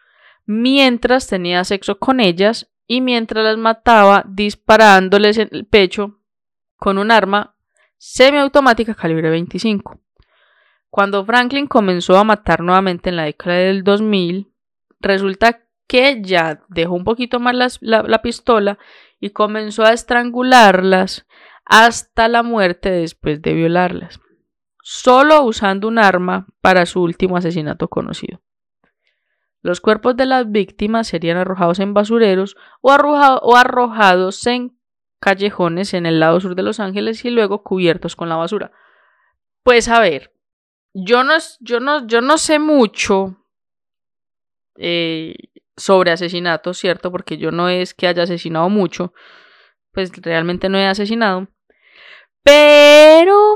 mientras 0.47 1.27
tenía 1.27 1.63
sexo 1.65 1.99
con 1.99 2.19
ellas 2.19 2.71
y 2.87 3.01
mientras 3.01 3.43
las 3.43 3.57
mataba 3.57 4.23
disparándoles 4.27 5.37
en 5.37 5.49
el 5.51 5.65
pecho 5.65 6.19
con 6.77 6.97
un 6.97 7.11
arma 7.11 7.55
semiautomática 7.97 8.95
calibre 8.95 9.29
25. 9.29 9.99
Cuando 10.89 11.25
Franklin 11.25 11.67
comenzó 11.67 12.17
a 12.17 12.23
matar 12.23 12.61
nuevamente 12.61 13.09
en 13.09 13.17
la 13.17 13.25
década 13.25 13.57
del 13.57 13.83
2000, 13.83 14.51
resulta 15.01 15.63
que 15.85 16.21
ya 16.21 16.63
dejó 16.69 16.95
un 16.95 17.03
poquito 17.03 17.39
más 17.39 17.79
la, 17.81 18.03
la 18.03 18.21
pistola 18.21 18.79
y 19.19 19.31
comenzó 19.31 19.83
a 19.83 19.93
estrangularlas 19.93 21.27
hasta 21.65 22.29
la 22.29 22.41
muerte 22.41 22.89
después 22.89 23.41
de 23.41 23.53
violarlas, 23.53 24.21
solo 24.81 25.43
usando 25.43 25.89
un 25.89 25.99
arma 25.99 26.47
para 26.61 26.85
su 26.85 27.01
último 27.01 27.35
asesinato 27.35 27.89
conocido. 27.89 28.39
Los 29.61 29.81
cuerpos 29.81 30.15
de 30.15 30.25
las 30.25 30.51
víctimas 30.51 31.07
serían 31.07 31.37
arrojados 31.37 31.79
en 31.79 31.93
basureros 31.93 32.55
o, 32.81 32.91
arrojados 32.91 34.45
en 34.47 34.77
callejones 35.19 35.93
en 35.93 36.05
el 36.05 36.19
lado 36.19 36.39
sur 36.39 36.55
de 36.55 36.63
Los 36.63 36.79
Ángeles 36.79 37.25
y 37.25 37.31
luego 37.31 37.63
cubiertos 37.63 38.15
con 38.15 38.29
la 38.29 38.35
basura. 38.35 38.71
Pues 39.63 39.89
a 39.89 39.99
ver, 39.99 40.33
yo 40.93 41.23
no, 41.23 41.33
yo 41.59 41.79
no, 41.79 42.05
yo 42.07 42.21
no 42.21 42.37
sé 42.37 42.59
mucho 42.59 43.35
eh, 44.77 45.35
sobre 45.75 46.11
asesinatos, 46.11 46.77
¿cierto? 46.77 47.11
Porque 47.11 47.37
yo 47.37 47.51
no 47.51 47.69
es 47.69 47.93
que 47.93 48.07
haya 48.07 48.23
asesinado 48.23 48.69
mucho, 48.69 49.13
pues 49.91 50.11
realmente 50.21 50.69
no 50.69 50.77
he 50.77 50.85
asesinado. 50.85 51.47
Pero, 52.43 53.55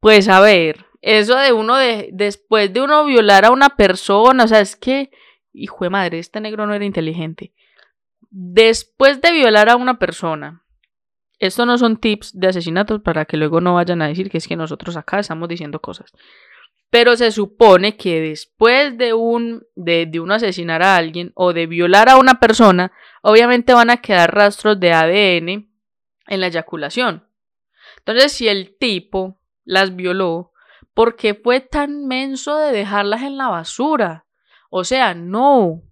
pues 0.00 0.28
a 0.28 0.40
ver, 0.40 0.86
eso 1.02 1.36
de 1.36 1.52
uno 1.52 1.76
de, 1.76 2.10
después 2.12 2.72
de 2.72 2.80
uno 2.80 3.04
violar 3.04 3.44
a 3.44 3.50
una 3.50 3.70
persona, 3.70 4.44
o 4.44 4.48
sea, 4.48 4.60
es 4.60 4.76
que, 4.76 5.10
hijo 5.52 5.84
de 5.84 5.90
madre, 5.90 6.18
este 6.20 6.40
negro 6.40 6.64
no 6.66 6.74
era 6.74 6.84
inteligente. 6.84 7.52
Después 8.30 9.20
de 9.20 9.32
violar 9.32 9.68
a 9.68 9.76
una 9.76 9.98
persona, 9.98 10.64
esto 11.40 11.66
no 11.66 11.76
son 11.76 11.96
tips 11.96 12.38
de 12.38 12.46
asesinatos 12.46 13.00
para 13.02 13.24
que 13.24 13.36
luego 13.36 13.60
no 13.60 13.74
vayan 13.74 14.00
a 14.00 14.06
decir 14.06 14.30
que 14.30 14.38
es 14.38 14.46
que 14.46 14.54
nosotros 14.54 14.96
acá 14.96 15.18
estamos 15.18 15.48
diciendo 15.48 15.80
cosas. 15.80 16.12
Pero 16.88 17.16
se 17.16 17.32
supone 17.32 17.96
que 17.96 18.20
después 18.20 18.96
de 18.96 19.12
un 19.12 19.64
de, 19.74 20.06
de 20.06 20.20
uno 20.20 20.34
asesinar 20.34 20.84
a 20.84 20.94
alguien 20.94 21.32
o 21.34 21.52
de 21.52 21.66
violar 21.66 22.10
a 22.10 22.16
una 22.16 22.38
persona, 22.38 22.92
obviamente 23.22 23.74
van 23.74 23.90
a 23.90 23.96
quedar 23.96 24.32
rastros 24.32 24.78
de 24.78 24.92
ADN 24.92 25.68
en 26.28 26.40
la 26.40 26.46
eyaculación. 26.46 27.26
Entonces, 27.98 28.32
si 28.32 28.46
el 28.46 28.76
tipo 28.78 29.40
las 29.64 29.96
violó, 29.96 30.51
¿por 30.94 31.16
qué 31.16 31.34
fue 31.34 31.60
tan 31.60 32.06
menso 32.06 32.56
de 32.56 32.72
dejarlas 32.72 33.22
en 33.22 33.36
la 33.36 33.48
basura? 33.48 34.26
O 34.70 34.84
sea, 34.84 35.14
no. 35.14 35.82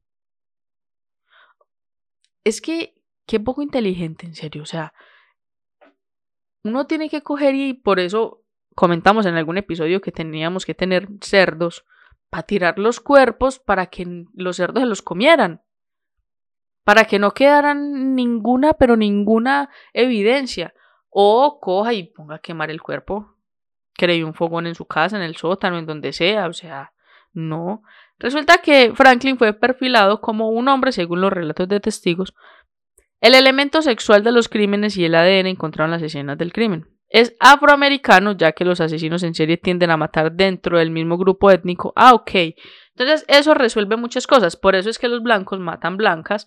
Es 2.45 2.61
que, 2.61 2.95
qué 3.27 3.41
poco 3.41 3.63
inteligente, 3.63 4.27
en 4.27 4.35
serio. 4.35 4.63
O 4.63 4.67
sea, 4.67 4.95
uno 6.65 6.87
tiene 6.87 7.09
que 7.09 7.23
coger 7.23 7.55
y 7.55 7.75
por 7.75 8.01
eso 8.01 8.43
comentamos 8.75 9.27
en 9.27 9.35
algún 9.35 9.59
episodio 9.59 10.01
que 10.01 10.13
teníamos 10.13 10.65
que 10.65 10.75
tener 10.75 11.09
cerdos 11.21 11.85
para 12.31 12.45
tirar 12.45 12.79
los 12.79 13.01
cuerpos 13.01 13.59
para 13.59 13.87
que 13.87 14.25
los 14.35 14.57
cerdos 14.57 14.83
se 14.83 14.87
los 14.87 15.03
comieran. 15.03 15.63
Para 16.85 17.05
que 17.05 17.19
no 17.19 17.33
quedaran 17.33 18.15
ninguna, 18.15 18.75
pero 18.75 18.97
ninguna 18.97 19.71
evidencia. 19.93 20.73
O 21.09 21.59
coja 21.61 21.93
y 21.93 22.05
ponga 22.05 22.37
a 22.37 22.41
quemar 22.41 22.71
el 22.71 22.81
cuerpo. 22.81 23.37
Cree 23.95 24.25
un 24.25 24.35
fogón 24.35 24.67
en 24.67 24.75
su 24.75 24.87
casa, 24.87 25.17
en 25.17 25.23
el 25.23 25.37
sótano, 25.37 25.79
en 25.79 25.87
donde 25.87 26.13
sea. 26.13 26.47
O 26.47 26.53
sea, 26.53 26.93
no. 27.33 27.83
Resulta 28.19 28.59
que 28.59 28.93
Franklin 28.95 29.39
fue 29.39 29.53
perfilado 29.53 30.21
como 30.21 30.51
un 30.51 30.69
hombre, 30.69 30.93
según 30.93 31.21
los 31.21 31.33
relatos 31.33 31.69
de 31.69 31.81
testigos, 31.81 32.35
el 33.21 33.35
elemento 33.35 33.83
sexual 33.83 34.23
de 34.25 34.33
los 34.33 34.49
crímenes 34.49 34.97
y 34.97 35.05
el 35.05 35.15
ADN 35.15 35.47
encontrado 35.47 35.87
en 35.87 35.93
las 35.93 36.03
escenas 36.03 36.39
del 36.39 36.53
crimen. 36.53 36.87
Es 37.09 37.35
afroamericano, 37.41 38.33
ya 38.33 38.53
que 38.53 38.65
los 38.65 38.81
asesinos 38.81 39.23
en 39.25 39.35
serie 39.35 39.57
tienden 39.57 39.91
a 39.91 39.97
matar 39.97 40.33
dentro 40.33 40.79
del 40.79 40.91
mismo 40.91 41.19
grupo 41.19 41.51
étnico. 41.51 41.93
Ah, 41.97 42.15
ok. 42.15 42.31
Entonces 42.95 43.25
eso 43.29 43.53
resuelve 43.55 43.97
muchas 43.97 44.27
cosas. 44.27 44.57
Por 44.57 44.77
eso 44.77 44.89
es 44.89 44.99
que 44.99 45.09
los 45.09 45.23
blancos 45.23 45.59
matan 45.59 45.97
blancas. 45.97 46.47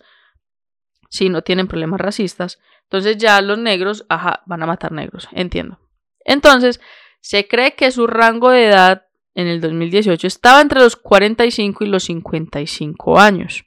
si 1.10 1.28
no 1.28 1.42
tienen 1.42 1.68
problemas 1.68 2.00
racistas. 2.00 2.60
Entonces 2.84 3.18
ya 3.18 3.40
los 3.40 3.58
negros, 3.58 4.04
ajá, 4.08 4.42
van 4.46 4.62
a 4.62 4.66
matar 4.66 4.90
negros, 4.90 5.28
entiendo. 5.32 5.78
Entonces, 6.24 6.80
se 7.24 7.48
cree 7.48 7.74
que 7.74 7.90
su 7.90 8.06
rango 8.06 8.50
de 8.50 8.66
edad 8.66 9.06
en 9.34 9.46
el 9.46 9.62
2018 9.62 10.26
estaba 10.26 10.60
entre 10.60 10.80
los 10.80 10.94
45 10.94 11.82
y 11.82 11.86
los 11.88 12.04
55 12.04 13.18
años. 13.18 13.64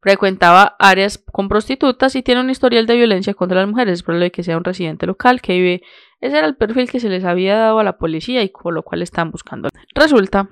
Frecuentaba 0.00 0.74
áreas 0.78 1.18
con 1.18 1.50
prostitutas 1.50 2.16
y 2.16 2.22
tiene 2.22 2.40
un 2.40 2.48
historial 2.48 2.86
de 2.86 2.96
violencia 2.96 3.34
contra 3.34 3.60
las 3.60 3.68
mujeres. 3.68 3.98
Es 3.98 4.02
probable 4.02 4.32
que 4.32 4.42
sea 4.42 4.56
un 4.56 4.64
residente 4.64 5.06
local 5.06 5.42
que 5.42 5.52
vive. 5.52 5.82
Ese 6.22 6.38
era 6.38 6.46
el 6.46 6.56
perfil 6.56 6.90
que 6.90 6.98
se 6.98 7.10
les 7.10 7.24
había 7.24 7.58
dado 7.58 7.78
a 7.78 7.84
la 7.84 7.98
policía 7.98 8.42
y 8.42 8.48
con 8.48 8.74
lo 8.74 8.84
cual 8.84 9.02
están 9.02 9.30
buscando. 9.30 9.68
Resulta 9.94 10.48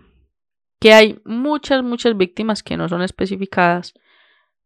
que 0.81 0.93
hay 0.93 1.23
muchas, 1.25 1.83
muchas 1.83 2.19
víctimas 2.19 2.63
que 2.63 2.77
no 2.77 2.91
son 2.91 3.01
especificadas 3.01 3.95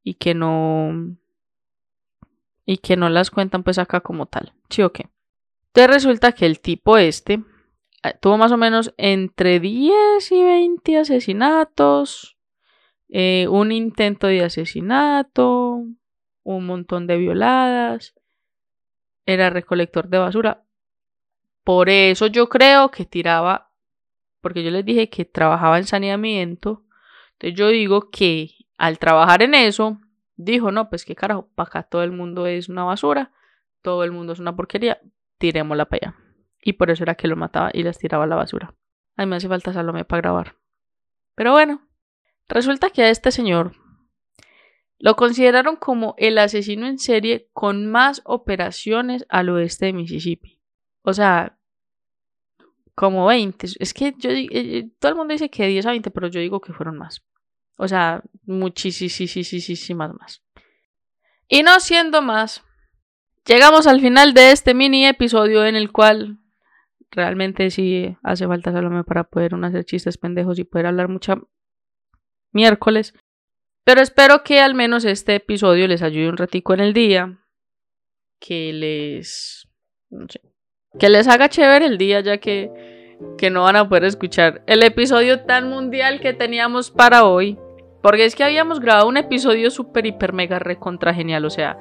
y 0.03 0.15
que 0.15 0.35
no 0.35 1.17
y 2.67 2.79
que 2.79 2.97
no 2.97 3.09
las 3.11 3.31
cuentan 3.31 3.63
pues 3.63 3.79
acá 3.79 4.01
como 4.01 4.27
tal. 4.27 4.55
¿Sí 4.71 4.83
o 4.83 4.93
qué? 4.93 5.09
Entonces 5.75 5.95
resulta 5.95 6.33
que 6.33 6.45
el 6.45 6.61
tipo 6.61 6.99
este 6.99 7.43
eh, 8.03 8.15
tuvo 8.21 8.37
más 8.37 8.53
o 8.53 8.59
menos 8.59 8.93
entre 8.99 9.59
10 9.59 10.33
y 10.33 10.43
20 10.43 10.99
asesinatos, 10.99 12.37
eh, 13.09 13.47
un 13.49 13.73
intento 13.73 14.27
de 14.27 14.45
asesinato, 14.45 15.83
un 16.43 16.67
montón 16.67 17.07
de 17.07 17.17
violadas, 17.17 18.15
era 19.25 19.49
recolector 19.49 20.09
de 20.09 20.19
basura. 20.19 20.63
Por 21.65 21.89
eso 21.89 22.27
yo 22.27 22.51
creo 22.51 22.91
que 22.91 23.07
tiraba, 23.07 23.71
porque 24.43 24.63
yo 24.63 24.71
les 24.71 24.85
dije 24.85 25.09
que 25.09 25.25
trabajaba 25.25 25.79
en 25.79 25.85
saneamiento, 25.85 26.85
entonces 27.33 27.59
yo 27.59 27.69
digo 27.69 28.11
que 28.11 28.51
al 28.77 28.99
trabajar 28.99 29.43
en 29.43 29.55
eso, 29.55 29.99
dijo, 30.37 30.71
no, 30.71 30.91
pues 30.91 31.07
qué 31.07 31.15
carajo, 31.15 31.49
para 31.55 31.69
acá 31.69 31.83
todo 31.85 32.03
el 32.03 32.13
mundo 32.13 32.47
es 32.47 32.69
una 32.69 32.85
basura, 32.85 33.33
todo 33.81 34.05
el 34.05 34.13
mundo 34.13 34.35
es 34.35 34.39
una 34.39 34.55
porquería, 34.55 35.01
tirémosla 35.43 35.87
para 35.87 36.11
allá. 36.11 36.17
Y 36.63 36.75
por 36.75 36.91
eso 36.91 37.03
era 37.03 37.17
que 37.17 37.27
lo 37.27 37.35
mataba 37.35 37.71
y 37.75 37.83
las 37.83 37.99
tiraba 37.99 38.25
a 38.25 38.29
la 38.29 38.37
basura. 38.37 38.77
A 39.17 39.23
mí 39.23 39.29
me 39.29 39.37
hace 39.37 39.49
falta 39.49 39.73
Salomé 39.73 40.05
para 40.05 40.23
grabar. 40.23 40.57
Pero 41.35 41.51
bueno, 41.51 41.83
resulta 42.49 42.91
que 42.91 43.03
a 43.03 43.11
este 43.11 43.33
señor 43.33 43.73
lo 44.99 45.17
consideraron 45.17 45.75
como 45.75 46.15
el 46.17 46.39
asesino 46.39 46.87
en 46.87 47.01
serie 47.01 47.49
con 47.53 47.91
más 47.91 48.23
operaciones 48.25 49.27
al 49.29 49.49
oeste 49.49 49.87
de 49.87 49.95
Mississippi. 49.95 50.61
O 51.03 51.13
sea, 51.13 51.59
como 52.95 53.27
20. 53.27 53.67
Es 53.81 53.93
que 53.93 54.15
yo 54.17 54.31
eh, 54.31 54.47
eh, 54.53 54.91
todo 55.01 55.11
el 55.11 55.19
mundo 55.19 55.33
dice 55.33 55.51
que 55.51 55.67
10 55.67 55.87
a 55.87 55.91
20, 55.91 56.13
pero 56.13 56.29
yo 56.29 56.39
digo 56.39 56.61
que 56.61 56.73
fueron 56.73 56.99
más. 56.99 57.25
O 57.77 57.89
sea, 57.89 58.23
muchísimas 58.45 60.15
más. 60.15 60.45
Y 61.49 61.65
no 61.65 61.81
siendo 61.81 62.23
más, 62.23 62.63
llegamos 63.47 63.87
al 63.87 64.01
final 64.01 64.35
de 64.35 64.53
este 64.53 64.75
mini 64.75 65.07
episodio 65.07 65.65
en 65.65 65.77
el 65.77 65.93
cual 65.93 66.39
realmente 67.11 67.71
sí 67.71 68.17
hace 68.23 68.47
falta 68.47 68.73
Salome 68.73 69.05
para 69.05 69.25
poder 69.25 69.55
hacer 69.63 69.85
chistes 69.85 70.19
pendejos 70.19 70.59
y 70.59 70.65
poder 70.65 70.87
hablar 70.87 71.09
mucha 71.09 71.37
miércoles. 72.53 73.15
Pero 73.85 74.01
espero 74.01 74.45
que 74.45 74.61
al 74.61 74.75
menos 74.75 75.05
este 75.05 75.35
episodio 75.35 75.89
les 75.89 76.03
ayude 76.03 76.29
un 76.29 76.37
ratico 76.37 76.75
en 76.75 76.81
el 76.81 76.93
día. 76.93 77.39
Que 78.39 78.73
les... 78.73 79.69
que 80.99 81.09
les 81.09 81.29
haga 81.29 81.49
chévere 81.49 81.87
el 81.87 81.99
día 81.99 82.21
ya 82.21 82.39
que 82.39 82.71
que 83.39 83.51
no 83.51 83.63
van 83.63 83.77
a 83.77 83.89
poder 83.89 84.05
escuchar 84.05 84.63
el 84.67 84.83
episodio 84.83 85.45
tan 85.45 85.69
mundial 85.69 86.21
que 86.21 86.33
teníamos 86.33 86.91
para 86.91 87.25
hoy. 87.25 87.59
Porque 88.03 88.25
es 88.25 88.35
que 88.35 88.43
habíamos 88.43 88.81
grabado 88.81 89.09
un 89.09 89.17
episodio 89.17 89.71
súper, 89.71 90.07
hiper, 90.07 90.33
mega, 90.33 90.59
recontra 90.59 91.15
genial. 91.15 91.45
O 91.45 91.51
sea, 91.51 91.79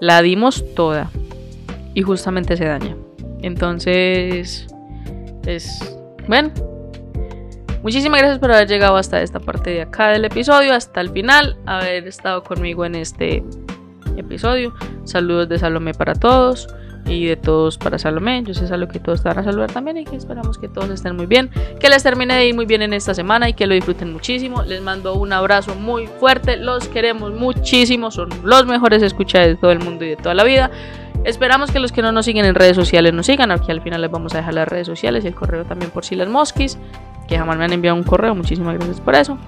la 0.00 0.22
dimos 0.22 0.64
toda. 0.74 1.10
Y 1.94 2.02
justamente 2.02 2.56
se 2.56 2.64
daña. 2.64 2.96
Entonces, 3.42 4.66
es... 5.46 5.96
Bueno. 6.26 6.50
Muchísimas 7.82 8.20
gracias 8.20 8.38
por 8.38 8.50
haber 8.50 8.66
llegado 8.66 8.96
hasta 8.96 9.20
esta 9.20 9.40
parte 9.40 9.70
de 9.70 9.82
acá 9.82 10.08
del 10.08 10.24
episodio, 10.24 10.72
hasta 10.72 11.02
el 11.02 11.10
final, 11.10 11.58
haber 11.66 12.08
estado 12.08 12.42
conmigo 12.42 12.86
en 12.86 12.94
este 12.94 13.44
episodio. 14.16 14.72
Saludos 15.04 15.50
de 15.50 15.58
Salomé 15.58 15.92
para 15.92 16.14
todos 16.14 16.66
y 17.06 17.26
de 17.26 17.36
todos 17.36 17.78
para 17.78 17.98
Salomé. 17.98 18.42
Yo 18.44 18.54
sé 18.54 18.74
lo 18.76 18.88
que 18.88 18.98
todos 18.98 19.22
te 19.22 19.28
van 19.28 19.38
a 19.38 19.44
saludar 19.44 19.70
también 19.70 19.98
y 19.98 20.04
que 20.04 20.16
esperamos 20.16 20.58
que 20.58 20.68
todos 20.68 20.90
estén 20.90 21.16
muy 21.16 21.26
bien. 21.26 21.50
Que 21.80 21.88
les 21.88 22.02
termine 22.02 22.34
de 22.34 22.46
ir 22.46 22.54
muy 22.54 22.66
bien 22.66 22.82
en 22.82 22.92
esta 22.92 23.14
semana 23.14 23.48
y 23.48 23.54
que 23.54 23.66
lo 23.66 23.74
disfruten 23.74 24.12
muchísimo. 24.12 24.62
Les 24.62 24.82
mando 24.82 25.14
un 25.14 25.32
abrazo 25.32 25.74
muy 25.74 26.06
fuerte. 26.06 26.56
Los 26.56 26.88
queremos 26.88 27.32
muchísimo. 27.32 28.10
Son 28.10 28.28
los 28.42 28.66
mejores 28.66 29.02
escuchas 29.02 29.46
de 29.46 29.56
todo 29.56 29.70
el 29.70 29.80
mundo 29.80 30.04
y 30.04 30.10
de 30.10 30.16
toda 30.16 30.34
la 30.34 30.44
vida. 30.44 30.70
Esperamos 31.24 31.70
que 31.70 31.78
los 31.78 31.92
que 31.92 32.02
no 32.02 32.12
nos 32.12 32.26
siguen 32.26 32.44
en 32.44 32.54
redes 32.54 32.76
sociales 32.76 33.12
nos 33.12 33.26
sigan. 33.26 33.50
Aquí 33.50 33.70
al 33.70 33.80
final 33.80 34.00
les 34.00 34.10
vamos 34.10 34.34
a 34.34 34.38
dejar 34.38 34.54
las 34.54 34.68
redes 34.68 34.86
sociales 34.86 35.24
y 35.24 35.28
el 35.28 35.34
correo 35.34 35.64
también 35.64 35.90
por 35.90 36.04
si 36.04 36.16
las 36.16 36.28
mosquis. 36.28 36.78
Que 37.28 37.38
jamás 37.38 37.56
me 37.56 37.64
han 37.64 37.72
enviado 37.72 37.96
un 37.96 38.02
correo. 38.02 38.34
Muchísimas 38.34 38.74
gracias 38.74 39.00
por 39.00 39.14
eso. 39.14 39.38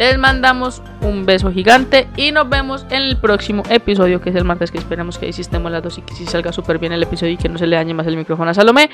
Les 0.00 0.16
mandamos 0.16 0.82
un 1.02 1.26
beso 1.26 1.52
gigante 1.52 2.08
y 2.16 2.32
nos 2.32 2.48
vemos 2.48 2.86
en 2.88 3.02
el 3.02 3.18
próximo 3.18 3.62
episodio, 3.68 4.18
que 4.18 4.30
es 4.30 4.36
el 4.36 4.44
martes, 4.44 4.70
que 4.70 4.78
esperamos 4.78 5.18
que 5.18 5.26
ahí 5.26 5.32
las 5.52 5.82
dos 5.82 5.98
y 5.98 6.00
que 6.00 6.14
sí 6.14 6.24
salga 6.24 6.54
súper 6.54 6.78
bien 6.78 6.94
el 6.94 7.02
episodio 7.02 7.34
y 7.34 7.36
que 7.36 7.50
no 7.50 7.58
se 7.58 7.66
le 7.66 7.76
dañe 7.76 7.92
más 7.92 8.06
el 8.06 8.16
micrófono 8.16 8.50
a 8.50 8.54
Salomé. 8.54 8.88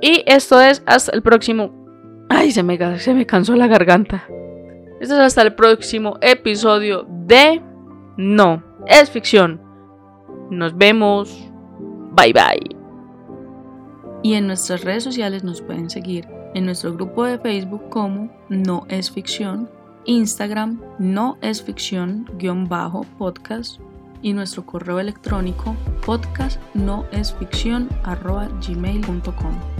Y 0.00 0.24
esto 0.26 0.62
es 0.62 0.82
hasta 0.86 1.12
el 1.12 1.20
próximo... 1.20 2.24
Ay, 2.30 2.52
se 2.52 2.62
me, 2.62 2.78
se 2.98 3.12
me 3.12 3.26
cansó 3.26 3.54
la 3.54 3.66
garganta. 3.66 4.24
Esto 4.98 5.14
es 5.16 5.20
hasta 5.20 5.42
el 5.42 5.54
próximo 5.54 6.16
episodio 6.22 7.06
de... 7.06 7.60
No, 8.16 8.64
es 8.86 9.10
ficción. 9.10 9.60
Nos 10.50 10.74
vemos. 10.74 11.50
Bye 12.12 12.32
bye. 12.32 12.76
Y 14.22 14.36
en 14.36 14.46
nuestras 14.46 14.84
redes 14.84 15.04
sociales 15.04 15.44
nos 15.44 15.60
pueden 15.60 15.90
seguir 15.90 16.26
en 16.56 16.64
nuestro 16.64 16.92
grupo 16.94 17.24
de 17.24 17.38
Facebook 17.38 17.90
como 17.90 18.30
No 18.48 18.86
es 18.88 19.10
Ficción, 19.10 19.68
Instagram 20.06 20.80
No 20.98 21.36
es 21.42 21.62
Ficción-podcast 21.62 23.78
y 24.22 24.32
nuestro 24.32 24.64
correo 24.64 24.98
electrónico 24.98 25.76
podcast 26.04 26.58
no 26.72 27.04
es 27.12 27.34
ficción 27.34 27.90
gmail.com. 28.66 29.75